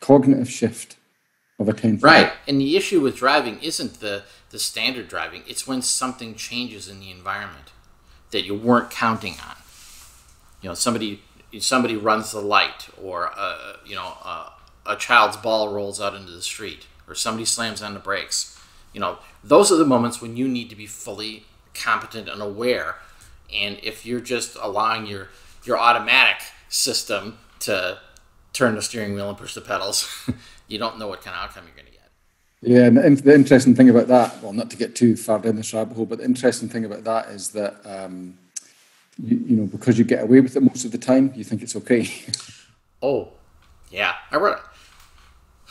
[0.00, 0.96] cognitive shift
[1.58, 2.00] of attention.
[2.00, 2.32] Right.
[2.46, 5.42] And the issue with driving isn't the the standard driving.
[5.46, 7.72] It's when something changes in the environment
[8.30, 9.56] that you weren't counting on.
[10.60, 11.22] You know, somebody
[11.60, 14.50] somebody runs the light, or uh, you know, uh,
[14.86, 18.58] a child's ball rolls out into the street or somebody slams on the brakes.
[18.92, 21.44] You know, those are the moments when you need to be fully
[21.74, 22.96] competent and aware.
[23.52, 25.28] And if you're just allowing your
[25.64, 27.98] your automatic system to
[28.52, 30.08] turn the steering wheel and push the pedals,
[30.68, 32.10] you don't know what kind of outcome you're going to get.
[32.60, 35.72] Yeah, and the interesting thing about that, well, not to get too far down this
[35.74, 38.38] rabbit hole, but the interesting thing about that is that, um,
[39.22, 41.62] you, you know, because you get away with it most of the time, you think
[41.62, 42.08] it's okay.
[43.02, 43.28] oh,
[43.90, 44.14] yeah.
[44.30, 44.60] I wrote,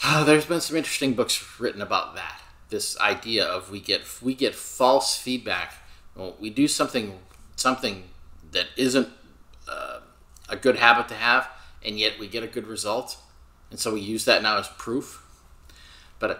[0.01, 2.41] uh, there's been some interesting books written about that.
[2.69, 5.73] This idea of we get we get false feedback.
[6.15, 7.19] Well, we do something
[7.55, 8.03] something
[8.51, 9.09] that isn't
[9.67, 9.99] uh,
[10.49, 11.47] a good habit to have,
[11.85, 13.17] and yet we get a good result,
[13.69, 15.23] and so we use that now as proof.
[16.19, 16.35] But uh,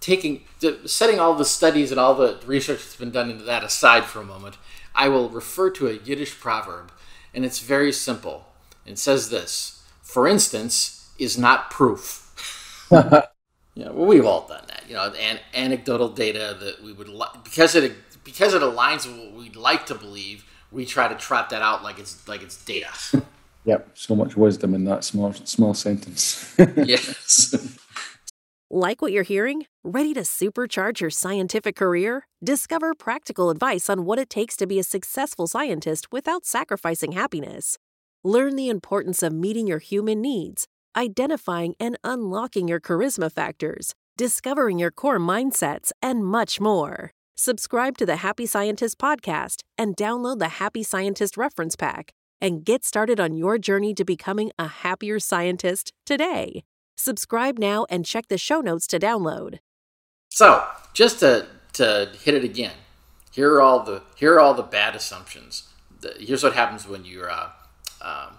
[0.00, 0.44] taking
[0.86, 4.20] setting all the studies and all the research that's been done into that aside for
[4.20, 4.56] a moment,
[4.94, 6.92] I will refer to a Yiddish proverb,
[7.34, 8.46] and it's very simple.
[8.86, 12.23] It says this: "For instance, is not proof."
[13.74, 14.84] Yeah, well, we've all done that.
[14.88, 19.18] You know, and anecdotal data that we would li- because it because it aligns with
[19.18, 20.44] what we'd like to believe.
[20.70, 22.88] We try to trot that out like it's like it's data.
[23.66, 26.54] Yep, so much wisdom in that small small sentence.
[26.76, 27.78] yes.
[28.70, 29.64] Like what you're hearing?
[29.82, 32.26] Ready to supercharge your scientific career?
[32.44, 37.78] Discover practical advice on what it takes to be a successful scientist without sacrificing happiness.
[38.22, 44.78] Learn the importance of meeting your human needs identifying and unlocking your charisma factors, discovering
[44.78, 47.12] your core mindsets, and much more.
[47.36, 52.84] Subscribe to the Happy Scientist podcast and download the Happy Scientist reference pack and get
[52.84, 56.62] started on your journey to becoming a happier scientist today.
[56.96, 59.58] Subscribe now and check the show notes to download.
[60.28, 62.74] So, just to, to hit it again,
[63.32, 65.68] here are all the here are all the bad assumptions.
[66.00, 67.50] The, here's what happens when you're uh,
[68.00, 68.34] um,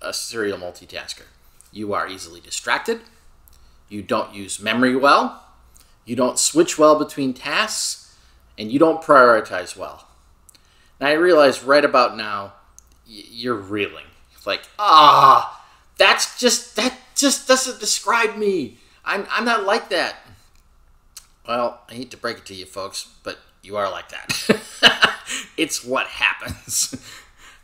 [0.00, 1.24] a serial multitasker.
[1.72, 3.00] You are easily distracted.
[3.88, 5.44] You don't use memory well.
[6.04, 8.16] You don't switch well between tasks.
[8.56, 10.06] And you don't prioritize well.
[11.00, 12.54] Now, I realize right about now,
[13.06, 14.06] you're reeling.
[14.34, 15.64] It's Like, ah,
[15.96, 18.78] that's just, that just doesn't describe me.
[19.04, 20.16] I'm, I'm not like that.
[21.46, 25.14] Well, I hate to break it to you folks, but you are like that.
[25.56, 26.94] it's what happens.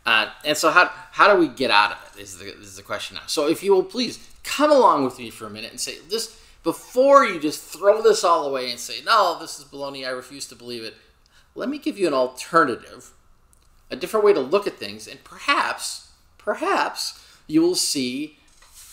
[0.05, 2.21] Uh, and so, how, how do we get out of it?
[2.21, 3.23] Is the, is the question now.
[3.25, 6.39] So, if you will please come along with me for a minute and say, this
[6.63, 10.47] before you just throw this all away and say, no, this is baloney, I refuse
[10.47, 10.95] to believe it,
[11.53, 13.11] let me give you an alternative,
[13.91, 18.37] a different way to look at things, and perhaps, perhaps you will see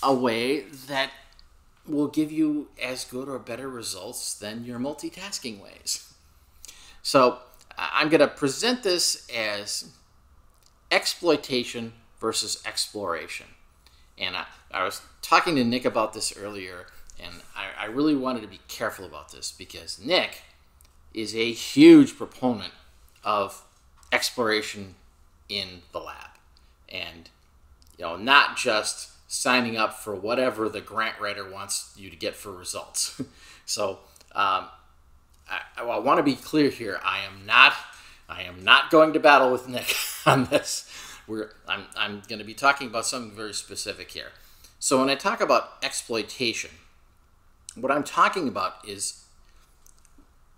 [0.02, 1.10] a way that
[1.86, 6.12] will give you as good or better results than your multitasking ways.
[7.02, 7.38] So,
[7.78, 9.90] I'm going to present this as
[10.92, 13.46] exploitation versus exploration.
[14.18, 16.86] And I, I was talking to Nick about this earlier,
[17.20, 20.42] and I, I really wanted to be careful about this because Nick
[21.14, 22.72] is a huge proponent
[23.24, 23.64] of
[24.12, 24.94] exploration
[25.48, 26.30] in the lab.
[26.88, 27.30] And,
[27.98, 32.36] you know, not just signing up for whatever the grant writer wants you to get
[32.36, 33.20] for results.
[33.66, 34.00] so,
[34.34, 34.66] um,
[35.48, 37.00] I, I want to be clear here.
[37.02, 37.74] I am not
[38.28, 39.94] I am not going to battle with Nick
[40.26, 40.88] on this.
[41.26, 44.32] We're, I'm, I'm going to be talking about something very specific here.
[44.78, 46.70] So, when I talk about exploitation,
[47.76, 49.24] what I'm talking about is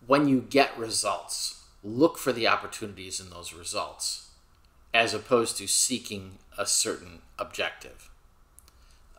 [0.07, 4.31] when you get results, look for the opportunities in those results
[4.93, 8.11] as opposed to seeking a certain objective.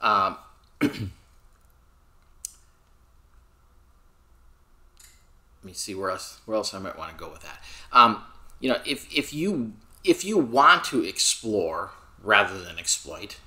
[0.02, 0.38] Um,
[0.82, 0.92] let
[5.64, 7.62] me see where else where else I might want to go with that.
[7.92, 8.24] Um,
[8.66, 9.74] you know, if if you
[10.04, 11.92] if you want to explore
[12.24, 13.38] rather than exploit,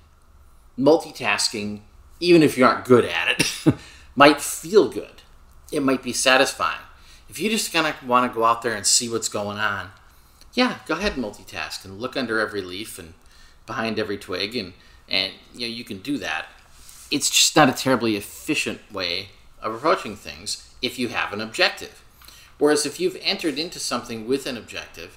[0.79, 1.81] multitasking,
[2.21, 3.75] even if you aren't good at it,
[4.15, 5.23] might feel good.
[5.73, 6.83] It might be satisfying.
[7.29, 9.91] If you just kind of want to go out there and see what's going on,
[10.55, 13.15] yeah, go ahead and multitask and look under every leaf and
[13.67, 14.73] behind every twig, and
[15.09, 16.47] and you know you can do that.
[17.11, 22.05] It's just not a terribly efficient way of approaching things if you have an objective.
[22.59, 25.17] Whereas if you've entered into something with an objective,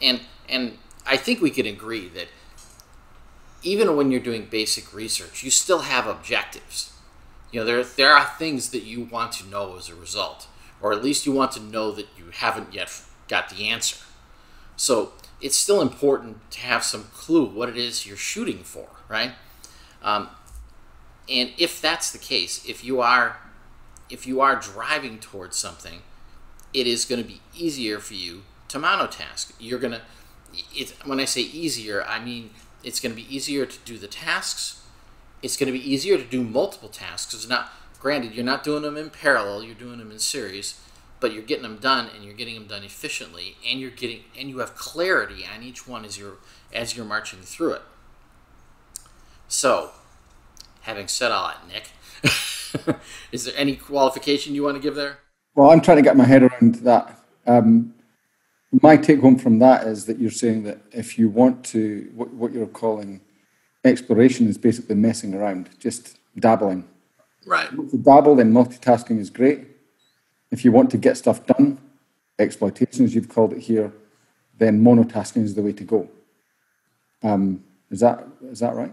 [0.00, 2.28] and and I think we could agree that
[3.62, 6.92] even when you're doing basic research, you still have objectives.
[7.50, 10.46] You know, there there are things that you want to know as a result,
[10.80, 13.96] or at least you want to know that you haven't yet got the answer.
[14.76, 19.32] So it's still important to have some clue what it is you're shooting for, right?
[20.02, 20.28] Um,
[21.28, 23.38] and if that's the case, if you are
[24.10, 26.02] if you are driving towards something
[26.74, 29.52] it is going to be easier for you to monotask.
[29.58, 30.02] You're going to,
[31.04, 32.50] when I say easier, I mean
[32.82, 34.82] it's going to be easier to do the tasks.
[35.42, 37.34] It's going to be easier to do multiple tasks.
[37.34, 40.80] It's not, granted, you're not doing them in parallel, you're doing them in series,
[41.20, 44.48] but you're getting them done and you're getting them done efficiently and you're getting, and
[44.48, 46.36] you have clarity on each one as you're,
[46.72, 47.82] as you're marching through it.
[49.48, 49.90] So,
[50.82, 52.96] having said all that, Nick,
[53.32, 55.18] is there any qualification you want to give there?
[55.54, 57.18] Well, I'm trying to get my head around that.
[57.46, 57.94] Um,
[58.80, 62.32] my take home from that is that you're saying that if you want to, what,
[62.32, 63.20] what you're calling
[63.84, 66.88] exploration is basically messing around, just dabbling.
[67.44, 67.68] Right.
[67.70, 69.66] To dabble, then multitasking is great.
[70.50, 71.78] If you want to get stuff done,
[72.38, 73.92] exploitation, as you've called it here,
[74.58, 76.08] then monotasking is the way to go.
[77.22, 78.92] Um, Is that is that right?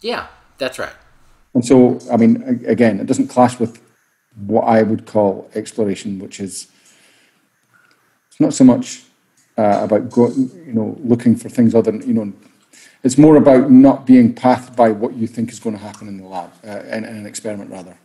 [0.00, 0.26] Yeah,
[0.58, 0.92] that's right.
[1.54, 3.80] And so, I mean, again, it doesn't clash with
[4.46, 6.68] what I would call exploration, which is
[8.28, 9.02] it's not so much
[9.58, 12.32] uh, about go, you know looking for things other than you know.
[13.04, 16.18] It's more about not being pathed by what you think is going to happen in
[16.18, 17.96] the lab, uh, in, in, an experiment rather.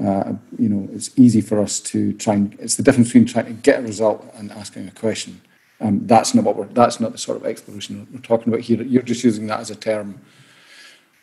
[0.00, 2.56] Uh, you know, it's easy for us to try and.
[2.60, 5.40] It's the difference between trying to get a result and asking a question.
[5.80, 6.66] Um, that's not what we're.
[6.66, 8.82] That's not the sort of exploration we're talking about here.
[8.82, 10.20] You're just using that as a term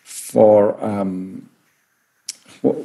[0.04, 1.50] for um,
[2.62, 2.76] what,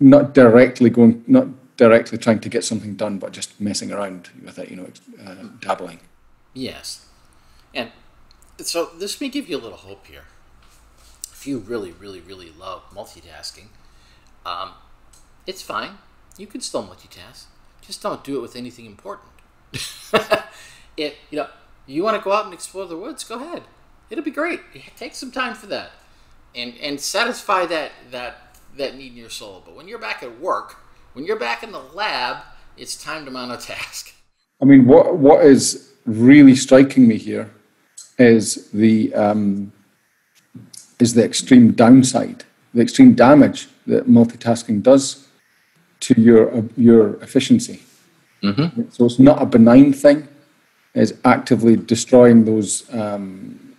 [0.00, 4.58] not directly going, not directly trying to get something done, but just messing around with
[4.58, 4.88] it, you know,
[5.24, 6.00] uh, dabbling.
[6.54, 7.06] Yes.
[7.74, 7.90] And
[8.58, 10.24] so this may give you a little hope here.
[11.32, 13.68] If you really, really, really love multitasking,
[14.44, 14.72] um,
[15.46, 15.98] it's fine.
[16.36, 17.44] You can still multitask.
[17.80, 19.28] Just don't do it with anything important.
[20.96, 21.48] it, you know,
[21.86, 23.62] you want to go out and explore the woods, go ahead.
[24.10, 24.60] It'll be great.
[24.96, 25.92] Take some time for that,
[26.54, 29.62] and and satisfy that that that need in your soul.
[29.64, 30.76] But when you're back at work,
[31.12, 32.38] when you're back in the lab,
[32.76, 34.12] it's time to monotask.
[34.60, 37.50] I mean, what what is really striking me here
[38.18, 39.72] is the um,
[40.98, 45.26] is the extreme downside, the extreme damage that multitasking does
[46.00, 47.82] to your uh, your efficiency.
[48.42, 48.90] Mm-hmm.
[48.90, 50.28] So it's not a benign thing;
[50.94, 53.76] it's actively destroying those um,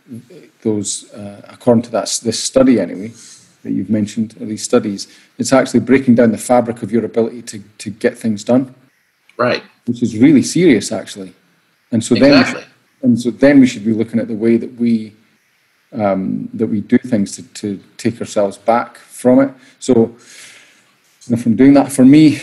[0.61, 3.11] those uh, according to that this study anyway
[3.63, 7.41] that you've mentioned, or these studies, it's actually breaking down the fabric of your ability
[7.43, 8.73] to, to get things done.
[9.37, 9.63] Right.
[9.85, 11.33] Which is really serious, actually.
[11.91, 12.61] And so exactly.
[12.61, 12.69] then,
[13.03, 15.13] and so then we should be looking at the way that we
[15.93, 19.53] um, that we do things to, to take ourselves back from it.
[19.79, 22.39] So, you know, from doing that, for me,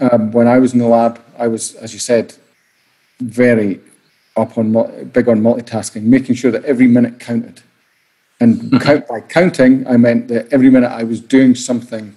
[0.00, 2.34] um, when I was in the lab, I was, as you said,
[3.20, 3.80] very
[4.36, 4.72] up on
[5.12, 7.62] big on multitasking, making sure that every minute counted.
[8.40, 8.78] And mm-hmm.
[8.78, 12.14] count, by counting, I meant that every minute I was doing something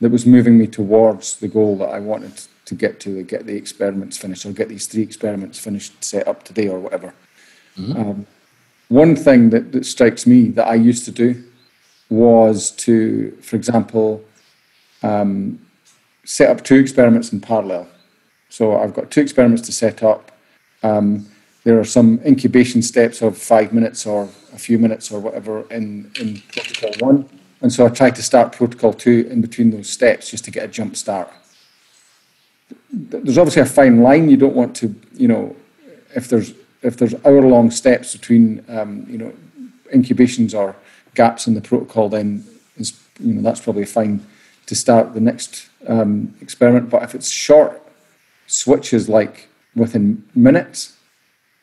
[0.00, 3.56] that was moving me towards the goal that I wanted to get to, get the
[3.56, 7.14] experiments finished, or get these three experiments finished, set up today, or whatever.
[7.76, 8.00] Mm-hmm.
[8.00, 8.26] Um,
[8.88, 11.44] one thing that, that strikes me that I used to do
[12.08, 14.24] was to, for example,
[15.02, 15.60] um,
[16.24, 17.88] set up two experiments in parallel.
[18.48, 20.32] So I've got two experiments to set up.
[20.82, 21.29] Um,
[21.64, 26.10] there are some incubation steps of five minutes or a few minutes or whatever in,
[26.18, 27.28] in protocol one.
[27.60, 30.64] And so I try to start protocol two in between those steps just to get
[30.64, 31.30] a jump start.
[32.90, 34.30] There's obviously a fine line.
[34.30, 35.54] You don't want to, you know,
[36.14, 39.32] if there's if there's hour long steps between, um, you know,
[39.92, 40.74] incubations or
[41.14, 42.44] gaps in the protocol, then
[42.76, 44.24] is you know that's probably fine
[44.66, 46.88] to start the next um, experiment.
[46.88, 47.82] But if it's short
[48.46, 50.96] switches, like within minutes,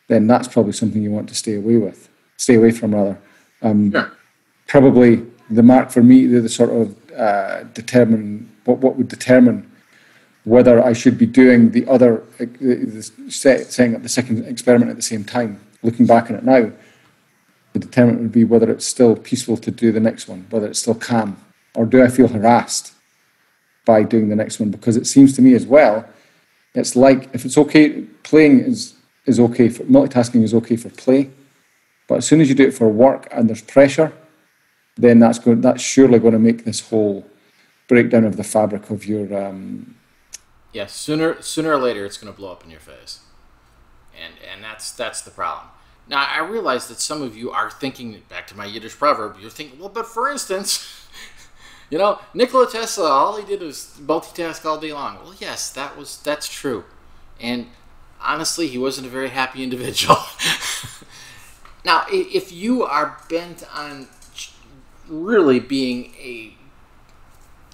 [0.07, 3.17] then that's probably something you want to stay away with, stay away from rather.
[3.61, 4.11] Um, sure.
[4.67, 9.69] Probably the mark for me, the, the sort of uh, determine what what would determine
[10.47, 14.89] whether I should be doing the other, uh, the set, setting up the second experiment
[14.89, 15.59] at the same time.
[15.83, 16.71] Looking back on it now,
[17.73, 20.79] the determinant would be whether it's still peaceful to do the next one, whether it's
[20.79, 21.35] still calm,
[21.75, 22.93] or do I feel harassed
[23.85, 24.71] by doing the next one?
[24.71, 26.07] Because it seems to me as well,
[26.73, 28.95] it's like if it's okay, playing is
[29.27, 31.29] is okay for multitasking is okay for play,
[32.07, 34.13] but as soon as you do it for work and there's pressure,
[34.95, 37.27] then that's going that's surely going to make this whole
[37.87, 39.45] breakdown of the fabric of your.
[39.45, 39.95] Um,
[40.73, 43.19] yes, sooner sooner or later it's going to blow up in your face,
[44.19, 45.67] and and that's that's the problem.
[46.09, 49.35] Now I realize that some of you are thinking back to my Yiddish proverb.
[49.41, 51.03] You're thinking, well, but for instance.
[51.89, 55.19] You know, Nikola Tesla, all he did was multitask all day long.
[55.23, 56.83] Well, yes, that was that's true,
[57.39, 57.67] and
[58.21, 60.17] honestly, he wasn't a very happy individual.
[61.85, 64.07] now, if you are bent on
[65.07, 66.53] really being a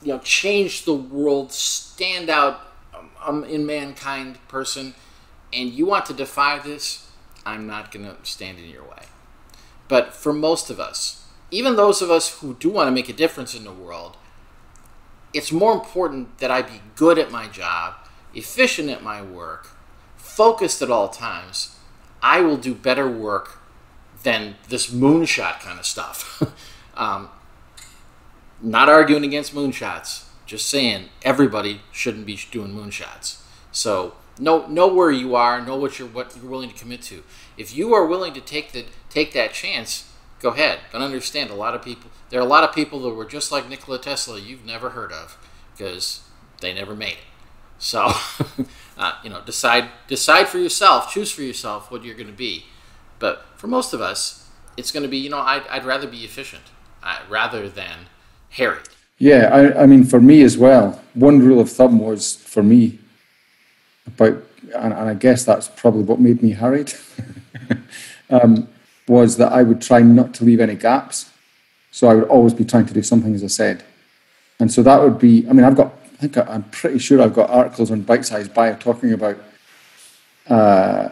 [0.02, 2.62] you know change the world, stand out
[3.24, 4.94] um, in mankind person,
[5.52, 7.10] and you want to defy this,
[7.46, 9.06] I'm not going to stand in your way.
[9.88, 13.14] But for most of us, even those of us who do want to make a
[13.14, 14.18] difference in the world,
[15.34, 17.96] it's more important that I be good at my job,
[18.34, 19.70] efficient at my work,
[20.36, 21.78] focused at all times,
[22.22, 23.60] I will do better work
[24.24, 26.42] than this moonshot kind of stuff.
[26.98, 27.30] um,
[28.62, 33.42] not arguing against moonshots, just saying everybody shouldn't be doing moonshots.
[33.72, 37.24] So know know where you are, know what you're what you're willing to commit to.
[37.58, 40.10] If you are willing to take the take that chance,
[40.40, 40.80] go ahead.
[40.92, 43.52] But understand a lot of people there are a lot of people that were just
[43.52, 45.38] like Nikola Tesla you've never heard of
[45.76, 46.22] because
[46.62, 47.33] they never made it.
[47.80, 48.12] So
[48.98, 52.66] Uh, you know, decide decide for yourself, choose for yourself what you're going to be.
[53.20, 56.24] But for most of us, it's going to be, you know, I'd, I'd rather be
[56.24, 56.64] efficient
[57.02, 58.08] uh, rather than
[58.52, 58.88] harried.
[59.18, 63.00] Yeah, I, I mean, for me as well, one rule of thumb was for me
[64.06, 64.44] about,
[64.76, 66.94] and, and I guess that's probably what made me harried,
[68.30, 68.68] um,
[69.08, 71.32] was that I would try not to leave any gaps.
[71.92, 73.84] So I would always be trying to do something, as I said.
[74.60, 75.94] And so that would be, I mean, I've got,
[76.24, 79.38] I think I'm pretty sure I've got articles on Bite Size Bio talking about
[80.48, 81.10] uh,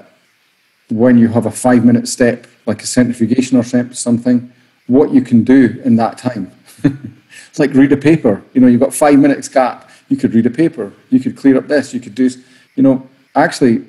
[0.89, 4.53] when you have a five minute step, like a centrifugation or something,
[4.88, 6.49] what you can do in that time.
[6.84, 8.41] it's like read a paper.
[8.53, 9.89] You know, you've got five minutes gap.
[10.07, 10.93] You could read a paper.
[11.09, 11.93] You could clear up this.
[11.93, 12.30] You could do,
[12.78, 13.05] you know,
[13.36, 13.84] actually,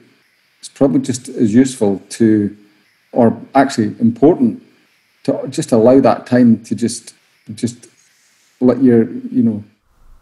[0.59, 2.57] it's probably just as useful to,
[3.12, 4.61] or actually important
[5.23, 7.14] to just allow that time to just,
[7.55, 7.87] just
[8.59, 9.62] let your, you know.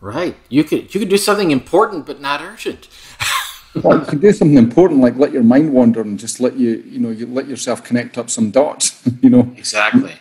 [0.01, 0.37] Right.
[0.49, 2.89] You could you could do something important but not urgent.
[3.83, 6.83] well, you can do something important like let your mind wander and just let you,
[6.87, 9.53] you know, you let yourself connect up some dots, you know.
[9.57, 10.15] Exactly.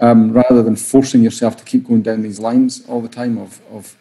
[0.00, 3.60] Um, rather than forcing yourself to keep going down these lines all the time of,
[3.70, 3.96] of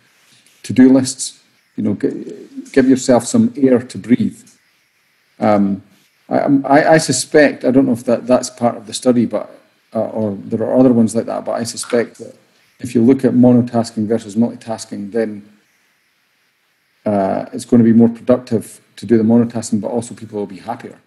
[0.63, 1.43] to-do lists,
[1.75, 4.41] you know, g- give yourself some air to breathe.
[5.41, 5.83] Um,
[6.29, 9.59] I, I, I, suspect, I don't know if that, that's part of the study, but
[9.93, 12.35] uh, or there are other ones like that, but I suspect that
[12.79, 15.47] if you look at monotasking versus multitasking, then
[17.05, 20.47] uh, it's going to be more productive to do the monotasking, but also people will
[20.47, 20.99] be happier.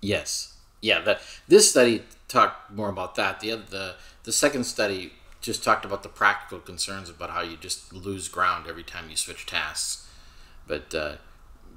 [0.00, 0.56] Yes.
[0.80, 1.00] Yeah.
[1.00, 3.40] The, this study talked more about that.
[3.40, 3.94] The the
[4.24, 8.66] the second study just talked about the practical concerns about how you just lose ground
[8.68, 10.08] every time you switch tasks,
[10.66, 11.16] but uh,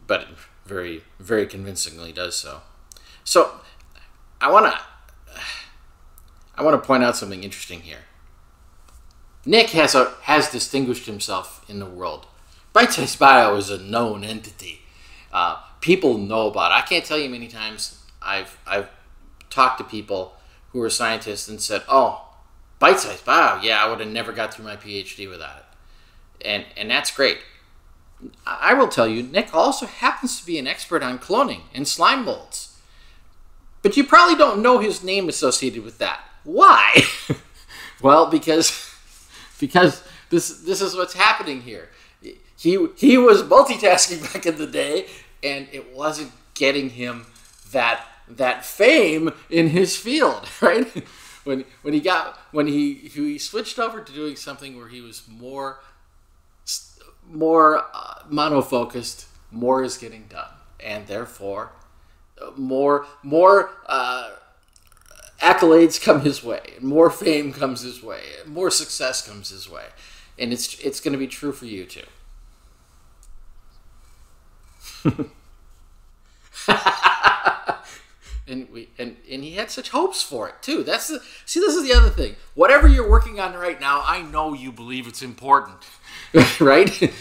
[0.07, 0.27] but
[0.65, 2.61] very very convincingly does so.
[3.23, 3.59] So
[4.39, 4.79] I want to
[6.57, 8.05] I want to point out something interesting here.
[9.45, 12.25] Nick has a, has distinguished himself in the world
[12.75, 14.81] Bite Size Bio is a known entity.
[15.31, 16.75] Uh, people know about it.
[16.75, 18.89] I can't tell you many times I've I've
[19.49, 20.33] talked to people
[20.71, 22.27] who are scientists and said, "Oh,
[22.79, 26.65] Bite Size Bio, yeah, I would have never got through my PhD without it," and
[26.75, 27.37] and that's great.
[28.45, 32.25] I will tell you, Nick also happens to be an expert on cloning and slime
[32.25, 32.77] molds,
[33.83, 36.19] but you probably don't know his name associated with that.
[36.43, 37.03] Why?
[38.01, 38.94] well, because
[39.59, 41.89] because this this is what's happening here
[42.57, 45.07] he he was multitasking back in the day,
[45.43, 47.27] and it wasn't getting him
[47.71, 50.87] that that fame in his field, right?
[51.43, 55.23] when when he got when he he switched over to doing something where he was
[55.27, 55.79] more
[57.27, 61.71] more uh, monofocused, more is getting done, and therefore
[62.41, 64.31] uh, more more uh,
[65.41, 69.85] accolades come his way, more fame comes his way, more success comes his way,
[70.37, 72.01] and it's it's going to be true for you too.
[78.47, 80.83] and we and, and he had such hopes for it too.
[80.83, 81.59] That's the see.
[81.59, 82.35] This is the other thing.
[82.53, 85.77] Whatever you're working on right now, I know you believe it's important,
[86.59, 87.11] right?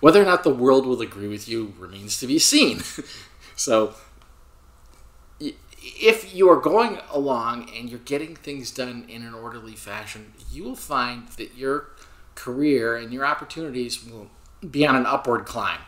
[0.00, 2.80] Whether or not the world will agree with you remains to be seen.
[3.56, 3.94] so,
[5.82, 10.64] if you are going along and you're getting things done in an orderly fashion, you
[10.64, 11.88] will find that your
[12.34, 14.30] career and your opportunities will
[14.68, 15.80] be on an upward climb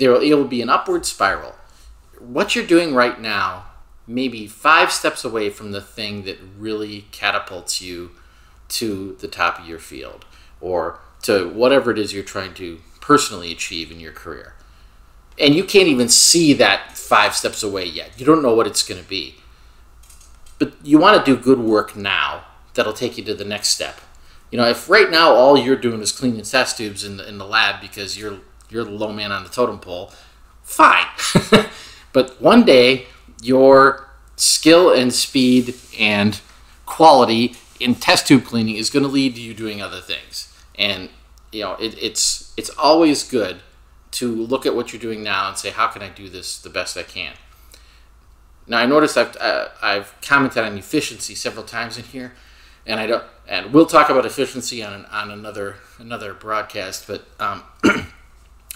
[0.00, 1.54] there will, it will be an upward spiral.
[2.18, 3.66] What you're doing right now
[4.06, 8.12] may be five steps away from the thing that really catapults you
[8.68, 10.24] to the top of your field
[10.60, 14.54] or to whatever it is you're trying to personally achieve in your career.
[15.40, 18.12] And you can't even see that five steps away yet.
[18.18, 19.36] You don't know what it's going to be.
[20.58, 23.98] But you want to do good work now that'll take you to the next step.
[24.50, 27.38] You know, if right now all you're doing is cleaning test tubes in the, in
[27.38, 28.38] the lab because you're
[28.68, 30.12] you're the low man on the totem pole,
[30.62, 31.06] fine.
[32.12, 33.06] but one day,
[33.42, 36.40] your skill and speed and
[36.86, 40.54] quality in test tube cleaning is going to lead to you doing other things.
[40.76, 41.08] And
[41.50, 43.62] you know, it, it's it's always good
[44.12, 46.70] to look at what you're doing now and say, how can I do this the
[46.70, 47.34] best I can.
[48.66, 52.34] Now, I noticed I've uh, I've commented on efficiency several times in here,
[52.86, 53.24] and I don't.
[53.48, 57.26] And we'll talk about efficiency on on another another broadcast, but.
[57.38, 57.62] Um,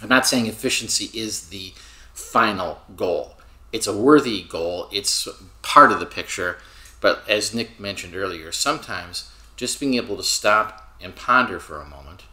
[0.03, 1.73] I'm not saying efficiency is the
[2.13, 3.39] final goal.
[3.73, 5.29] It's a worthy goal, it's
[5.63, 6.59] part of the picture.
[7.01, 11.87] But as Nick mentioned earlier, sometimes just being able to stop and ponder for a
[11.89, 12.25] moment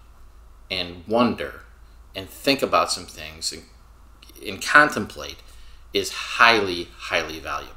[0.69, 1.61] and wonder
[2.15, 3.63] and think about some things and,
[4.45, 5.37] and contemplate
[5.93, 7.75] is highly, highly valuable.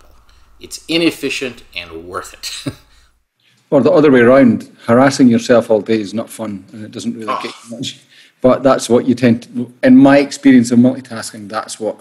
[0.61, 2.75] It's inefficient and worth it.
[3.71, 7.15] or the other way around, harassing yourself all day is not fun and it doesn't
[7.15, 7.41] really oh.
[7.43, 8.01] get much
[8.45, 11.99] but that's what you tend to, in my experience of multitasking, that's what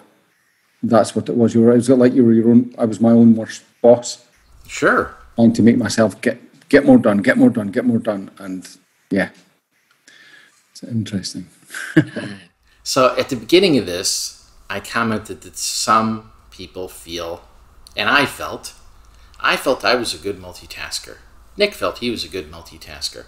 [0.83, 1.55] that's what it was.
[1.55, 4.25] You were, it was like you were your own, I was my own worst boss.
[4.67, 5.15] Sure.
[5.35, 8.67] trying to make myself get get more done, get more done, get more done, and
[9.09, 9.29] yeah,
[10.71, 11.47] it's interesting.
[12.83, 17.43] so at the beginning of this, I commented that some people feel,
[17.95, 18.73] and I felt,
[19.39, 21.17] I felt I was a good multitasker.
[21.57, 23.25] Nick felt he was a good multitasker.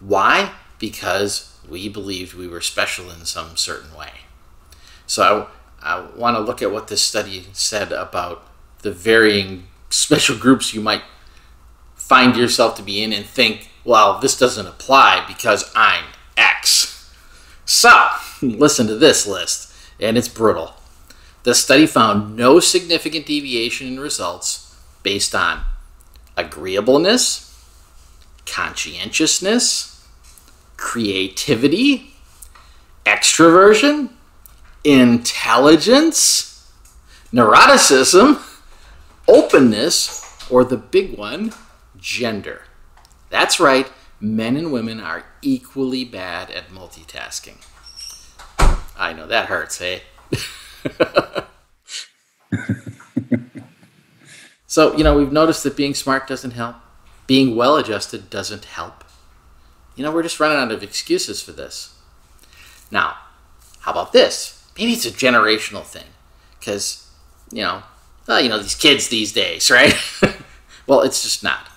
[0.00, 0.52] Why?
[0.78, 4.10] Because we believed we were special in some certain way.
[5.06, 5.48] So
[5.82, 8.46] I, I want to look at what this study said about
[8.82, 11.02] the varying special groups you might
[11.94, 16.04] find yourself to be in and think, well, this doesn't apply because I'm
[16.36, 16.93] X.
[17.64, 18.08] So,
[18.42, 20.74] listen to this list, and it's brutal.
[21.44, 25.60] The study found no significant deviation in results based on
[26.36, 27.44] agreeableness,
[28.46, 30.06] conscientiousness,
[30.76, 32.14] creativity,
[33.04, 34.10] extroversion,
[34.82, 36.70] intelligence,
[37.32, 38.42] neuroticism,
[39.28, 41.52] openness, or the big one,
[41.98, 42.62] gender.
[43.30, 43.90] That's right,
[44.20, 47.64] men and women are equally bad at multitasking.
[48.96, 50.02] I know that hurts, hey?
[54.66, 56.76] so, you know, we've noticed that being smart doesn't help,
[57.26, 59.04] being well adjusted doesn't help.
[59.96, 61.94] You know, we're just running out of excuses for this.
[62.90, 63.16] Now,
[63.80, 64.66] how about this?
[64.78, 66.06] Maybe it's a generational thing.
[66.58, 67.08] Because,
[67.52, 67.82] you know,
[68.26, 69.94] well, you know, these kids these days, right?
[70.86, 71.68] well, it's just not.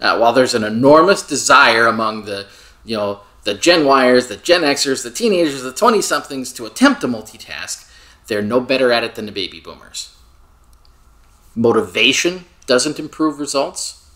[0.00, 2.46] Uh, while there's an enormous desire among the,
[2.84, 7.00] you know, the Gen Yers, the Gen Xers, the teenagers, the 20 somethings to attempt
[7.02, 7.90] to multitask,
[8.26, 10.16] they're no better at it than the baby boomers.
[11.54, 14.08] Motivation doesn't improve results.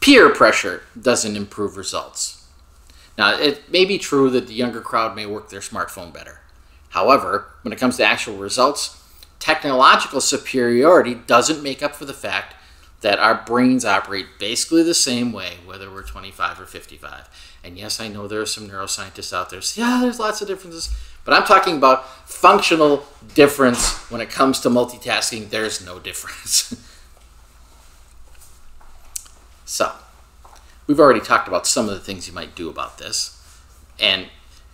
[0.00, 2.46] Peer pressure doesn't improve results.
[3.18, 6.40] Now, it may be true that the younger crowd may work their smartphone better.
[6.90, 9.02] However, when it comes to actual results,
[9.38, 12.54] technological superiority doesn't make up for the fact
[13.06, 17.60] that our brains operate basically the same way, whether we're 25 or 55.
[17.62, 20.92] And yes, I know there are some neuroscientists out there yeah, there's lots of differences.
[21.24, 25.50] But I'm talking about functional difference when it comes to multitasking.
[25.50, 26.74] There's no difference.
[29.64, 29.92] so,
[30.88, 33.40] we've already talked about some of the things you might do about this.
[34.00, 34.26] And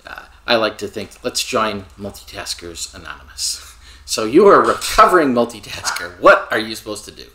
[0.06, 3.68] uh, I like to think, let's join Multitaskers Anonymous.
[4.04, 6.20] So, you are a recovering multitasker.
[6.20, 7.26] What are you supposed to do?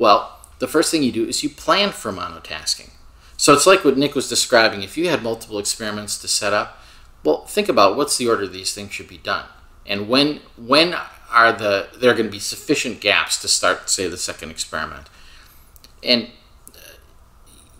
[0.00, 2.88] Well, the first thing you do is you plan for monotasking.
[3.36, 4.82] So it's like what Nick was describing.
[4.82, 6.78] If you had multiple experiments to set up,
[7.22, 9.44] well, think about what's the order these things should be done,
[9.86, 10.94] and when when
[11.30, 15.06] are the there are going to be sufficient gaps to start, say, the second experiment,
[16.02, 16.28] and
[16.74, 16.96] uh,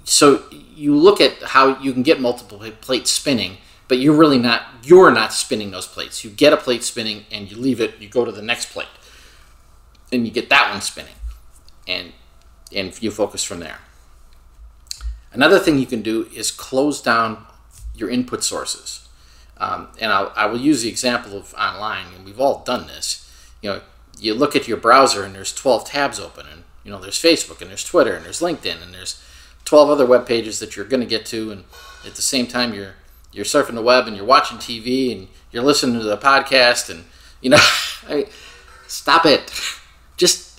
[0.04, 3.56] so you look at how you can get multiple plates spinning,
[3.88, 6.22] but you're really not you're not spinning those plates.
[6.22, 7.98] You get a plate spinning and you leave it.
[7.98, 8.92] You go to the next plate,
[10.12, 11.14] and you get that one spinning
[11.86, 12.12] and
[12.74, 13.78] and you focus from there.
[15.32, 17.46] Another thing you can do is close down
[17.94, 19.08] your input sources.
[19.58, 23.30] Um, and I'll, I will use the example of online, and we've all done this.
[23.60, 23.80] You know,
[24.18, 27.60] you look at your browser and there's 12 tabs open, and you know there's Facebook
[27.60, 29.22] and there's Twitter and there's LinkedIn and there's
[29.66, 31.64] 12 other web pages that you're going to get to, and
[32.06, 32.94] at the same time you're
[33.32, 37.04] you're surfing the web and you're watching TV and you're listening to the podcast, and
[37.42, 37.58] you know,
[38.08, 38.26] I
[38.86, 39.52] stop it.
[40.16, 40.49] Just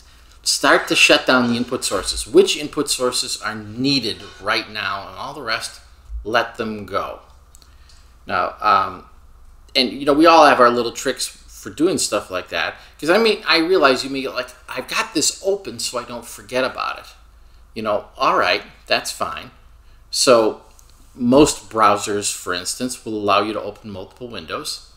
[0.43, 2.25] start to shut down the input sources.
[2.25, 5.81] Which input sources are needed right now, and all the rest,
[6.23, 7.19] let them go.
[8.27, 9.05] Now, um,
[9.75, 12.75] and you know, we all have our little tricks for doing stuff like that.
[12.95, 16.03] Because I mean, I realize you may get like, I've got this open so I
[16.03, 17.05] don't forget about it.
[17.73, 19.51] You know, all right, that's fine.
[20.09, 20.63] So,
[21.15, 24.91] most browsers, for instance, will allow you to open multiple windows.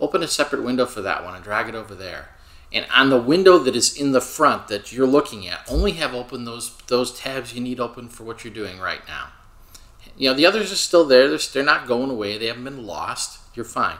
[0.00, 2.30] Open a separate window for that one and drag it over there
[2.72, 6.14] and on the window that is in the front that you're looking at, only have
[6.14, 9.28] open those those tabs you need open for what you're doing right now.
[10.16, 11.28] You know, the others are still there.
[11.28, 12.38] They're, they're not going away.
[12.38, 13.38] They haven't been lost.
[13.54, 13.98] You're fine.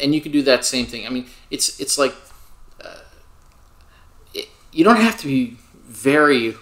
[0.00, 1.06] And you can do that same thing.
[1.06, 2.14] I mean, it's it's like
[2.82, 3.00] uh,
[4.32, 6.54] it, you don't have to be very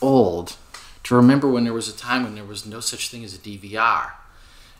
[0.00, 0.56] old
[1.04, 3.38] to remember when there was a time when there was no such thing as a
[3.38, 4.12] DVR.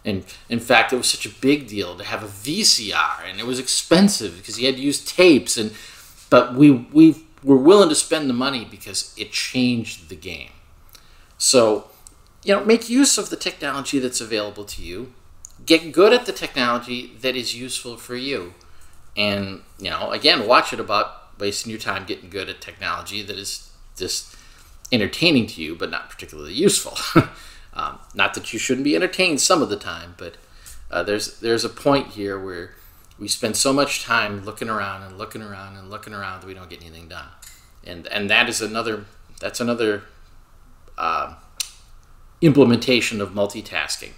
[0.05, 3.47] And in fact, it was such a big deal to have a VCR, and it
[3.47, 5.57] was expensive because you had to use tapes.
[5.57, 5.73] And
[6.29, 10.51] but we we were willing to spend the money because it changed the game.
[11.39, 11.89] So,
[12.43, 15.13] you know, make use of the technology that's available to you.
[15.65, 18.55] Get good at the technology that is useful for you,
[19.17, 23.39] and you know, again, watch it about wasting your time getting good at technology that
[23.39, 24.37] is just
[24.93, 26.99] entertaining to you, but not particularly useful.
[27.75, 30.37] Um, not that you shouldn't be entertained some of the time, but
[30.91, 32.75] uh, there's there's a point here where
[33.19, 36.55] we spend so much time looking around and looking around and looking around that we
[36.55, 37.29] don't get anything done,
[37.85, 39.07] and and that is another
[39.41, 40.05] that's another
[40.97, 41.35] uh,
[42.41, 44.13] implementation of multitasking.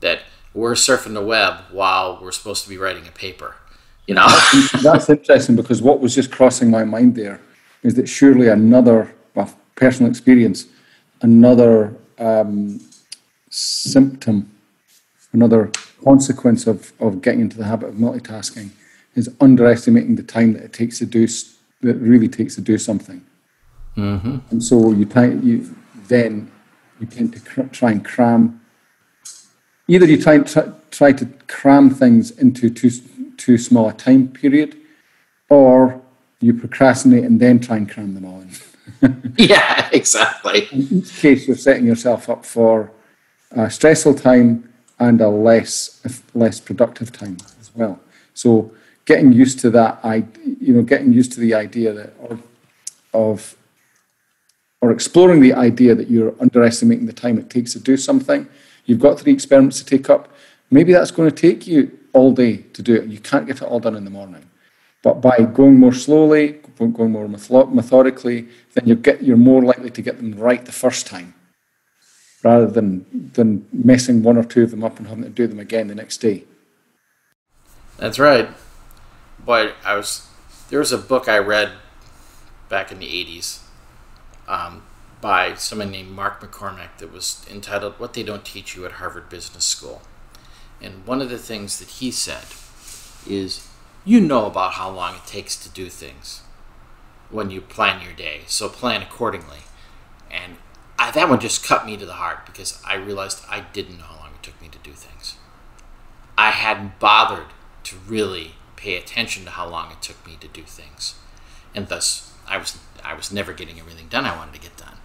[0.00, 0.22] That
[0.52, 3.54] we're surfing the web while we're supposed to be writing a paper.
[4.08, 4.26] You know,
[4.82, 7.40] that's interesting because what was just crossing my mind there
[7.84, 10.66] is that surely another well, personal experience,
[11.22, 12.80] another um,
[13.48, 14.50] symptom,
[15.32, 15.70] another
[16.04, 18.70] consequence of, of getting into the habit of multitasking
[19.14, 21.26] is underestimating the time that it takes to do
[21.82, 23.24] that really takes to do something.
[23.96, 24.38] Mm-hmm.
[24.50, 25.08] And so you,
[25.42, 25.74] you
[26.06, 26.50] then
[27.00, 28.60] you tend to cr- try and cram.
[29.88, 32.90] Either you try, try try to cram things into too
[33.36, 34.76] too small a time period,
[35.48, 36.00] or
[36.40, 38.50] you procrastinate and then try and cram them all in.
[39.36, 40.68] yeah, exactly.
[40.72, 42.90] In each case, you're setting yourself up for
[43.52, 46.00] a stressful time and a less
[46.34, 47.98] less productive time as well.
[48.34, 48.72] So
[49.04, 52.38] getting used to that, I you know, getting used to the idea that or,
[53.12, 53.56] of
[54.80, 58.48] or exploring the idea that you're underestimating the time it takes to do something.
[58.86, 60.32] You've got three experiments to take up.
[60.70, 63.08] Maybe that's going to take you all day to do it.
[63.08, 64.48] You can't get it all done in the morning.
[65.02, 70.02] But by going more slowly, going more methodically, then you get, you're more likely to
[70.02, 71.34] get them right the first time
[72.42, 75.58] rather than, than messing one or two of them up and having to do them
[75.58, 76.44] again the next day.
[77.98, 78.48] That's right.
[79.44, 80.26] But I was
[80.70, 81.72] there was a book I read
[82.68, 83.60] back in the 80s
[84.46, 84.84] um,
[85.20, 89.28] by someone named Mark McCormack that was entitled What They Don't Teach You at Harvard
[89.28, 90.00] Business School.
[90.80, 92.44] And one of the things that he said
[93.28, 93.68] is
[94.04, 96.42] you know about how long it takes to do things
[97.30, 99.58] when you plan your day, so plan accordingly.
[100.30, 100.56] And
[100.98, 104.04] I, that one just cut me to the heart because I realized I didn't know
[104.04, 105.36] how long it took me to do things.
[106.36, 107.48] I hadn't bothered
[107.84, 111.14] to really pay attention to how long it took me to do things.
[111.74, 114.96] And thus, I was, I was never getting everything done I wanted to get done.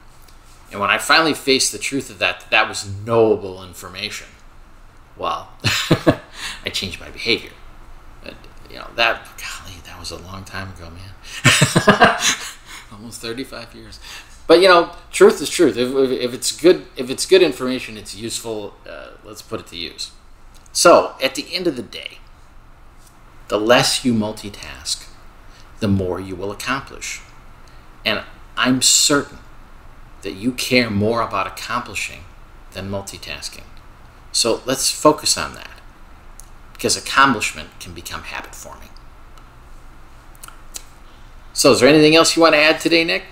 [0.72, 4.28] And when I finally faced the truth of that, that was knowable information,
[5.18, 7.52] well, I changed my behavior.
[8.24, 8.34] But,
[8.70, 9.64] you know, that, that
[10.12, 12.18] was a long time ago, man.
[12.91, 13.99] Almost 35 years.
[14.47, 15.78] But, you know, truth is truth.
[15.78, 19.68] If, if, if it's good, if it's good information, it's useful, uh, let's put it
[19.68, 20.12] to use.
[20.72, 22.20] So, at the end of the day,
[23.47, 25.08] the less you multitask,
[25.80, 27.22] the more you will accomplish.
[28.06, 28.24] And
[28.56, 29.39] I'm certain
[30.22, 32.24] that you care more about accomplishing
[32.74, 33.64] than multitasking.
[34.32, 35.70] So let's focus on that
[36.74, 38.89] because accomplishment can become habit forming.
[41.56, 43.24] So, is there anything else you want to add today, Nick?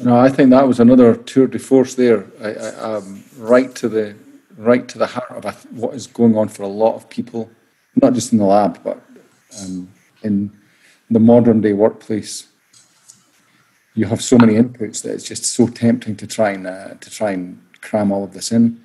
[0.00, 2.26] No, I think that was another tour de force there.
[2.40, 4.14] I, I, um, right to the
[4.56, 7.50] right to the heart of what is going on for a lot of people,
[7.96, 9.02] not just in the lab, but
[9.60, 9.90] um,
[10.22, 10.52] in
[11.10, 12.46] the modern day workplace.
[13.94, 17.10] You have so many inputs that it's just so tempting to try and uh, to
[17.10, 18.80] try and cram all of this in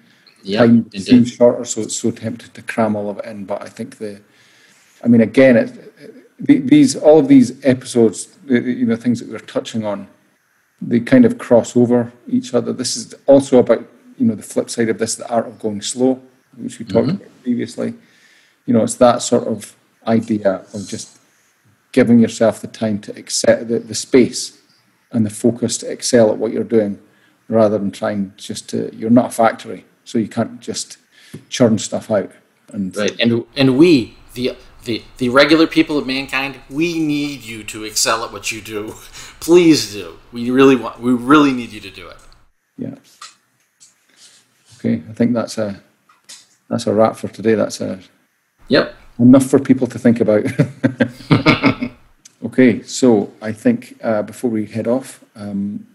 [0.46, 3.46] yeah, time seems shorter, so it's so tempted to cram all of it in.
[3.46, 4.22] But I think the,
[5.04, 9.86] I mean, again, it, these all of these episodes, you know, things that we're touching
[9.86, 10.08] on,
[10.82, 12.74] they kind of cross over each other.
[12.74, 13.88] This is also about
[14.18, 16.22] you know the flip side of this, the art of going slow,
[16.58, 17.18] which we talked mm-hmm.
[17.18, 17.94] about previously.
[18.66, 19.76] You know, it's that sort of
[20.08, 21.20] idea of just
[21.92, 24.62] giving yourself the time to accept the, the space
[25.12, 27.00] and the focus to excel at what you're doing
[27.48, 30.98] rather than trying just to you're not a factory so you can't just
[31.50, 32.32] churn stuff out.
[32.70, 34.56] And right, and and we the
[34.86, 38.96] the the regular people of mankind, we need you to excel at what you do.
[39.40, 40.18] Please do.
[40.32, 41.00] We really want.
[41.00, 42.18] We really need you to do it.
[42.78, 42.96] Yeah.
[44.78, 45.82] Okay, I think that's a
[46.70, 47.56] that's a wrap for today.
[47.56, 48.00] That's a
[48.68, 50.46] yep enough for people to think about.
[52.46, 55.88] okay, so I think uh, before we head off, um,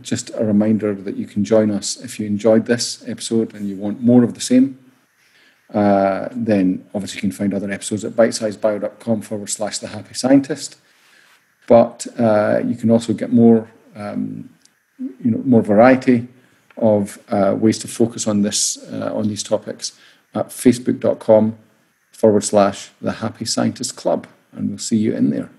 [0.00, 3.76] just a reminder that you can join us if you enjoyed this episode and you
[3.76, 4.78] want more of the same.
[5.72, 10.76] Uh, then obviously you can find other episodes at bitesizebio.com forward slash the happy scientist.
[11.66, 14.50] But uh, you can also get more, um,
[14.98, 16.28] you know, more variety
[16.78, 19.98] of uh, ways to focus on this uh, on these topics
[20.34, 21.58] at facebook.com
[22.12, 25.50] forward slash the happy scientist club, and we'll see you in there.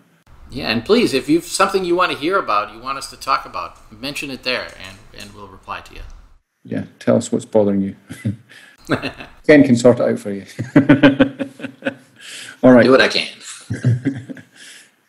[0.50, 3.18] Yeah, and please, if you've something you want to hear about, you want us to
[3.18, 6.02] talk about, mention it there, and and we'll reply to you.
[6.64, 7.96] Yeah, tell us what's bothering you.
[9.48, 10.46] Ken can sort it out for you.
[12.64, 12.84] All right.
[12.84, 13.28] Do what I can.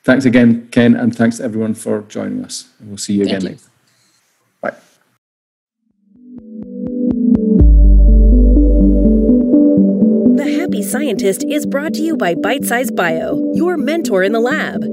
[0.05, 2.69] thanks again, Ken, and thanks to everyone for joining us.
[2.81, 3.49] We'll see you Thank again you.
[3.51, 3.69] next.
[4.61, 4.75] Bye.
[10.37, 14.41] The Happy Scientist is brought to you by Bite Size Bio, your mentor in the
[14.41, 14.85] lab.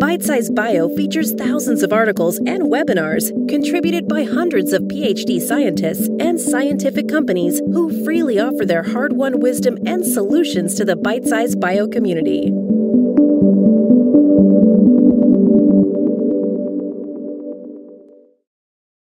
[0.00, 6.08] Bite Size Bio features thousands of articles and webinars contributed by hundreds of PhD scientists
[6.18, 11.24] and scientific companies who freely offer their hard won wisdom and solutions to the Bite
[11.24, 12.50] Size Bio community.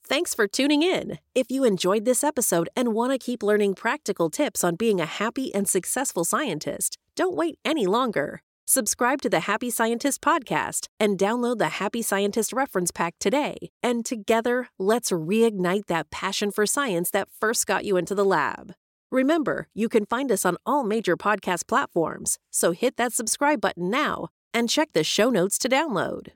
[0.07, 1.19] Thanks for tuning in.
[1.35, 5.07] If you enjoyed this episode and want to keep learning practical tips on being a
[5.07, 8.43] happy and successful scientist, don't wait any longer.
[8.67, 13.59] Subscribe to the Happy Scientist podcast and download the Happy Scientist reference pack today.
[13.83, 18.73] And together, let's reignite that passion for science that first got you into the lab.
[19.11, 23.91] Remember, you can find us on all major podcast platforms, so hit that subscribe button
[23.91, 26.29] now and check the show notes to download.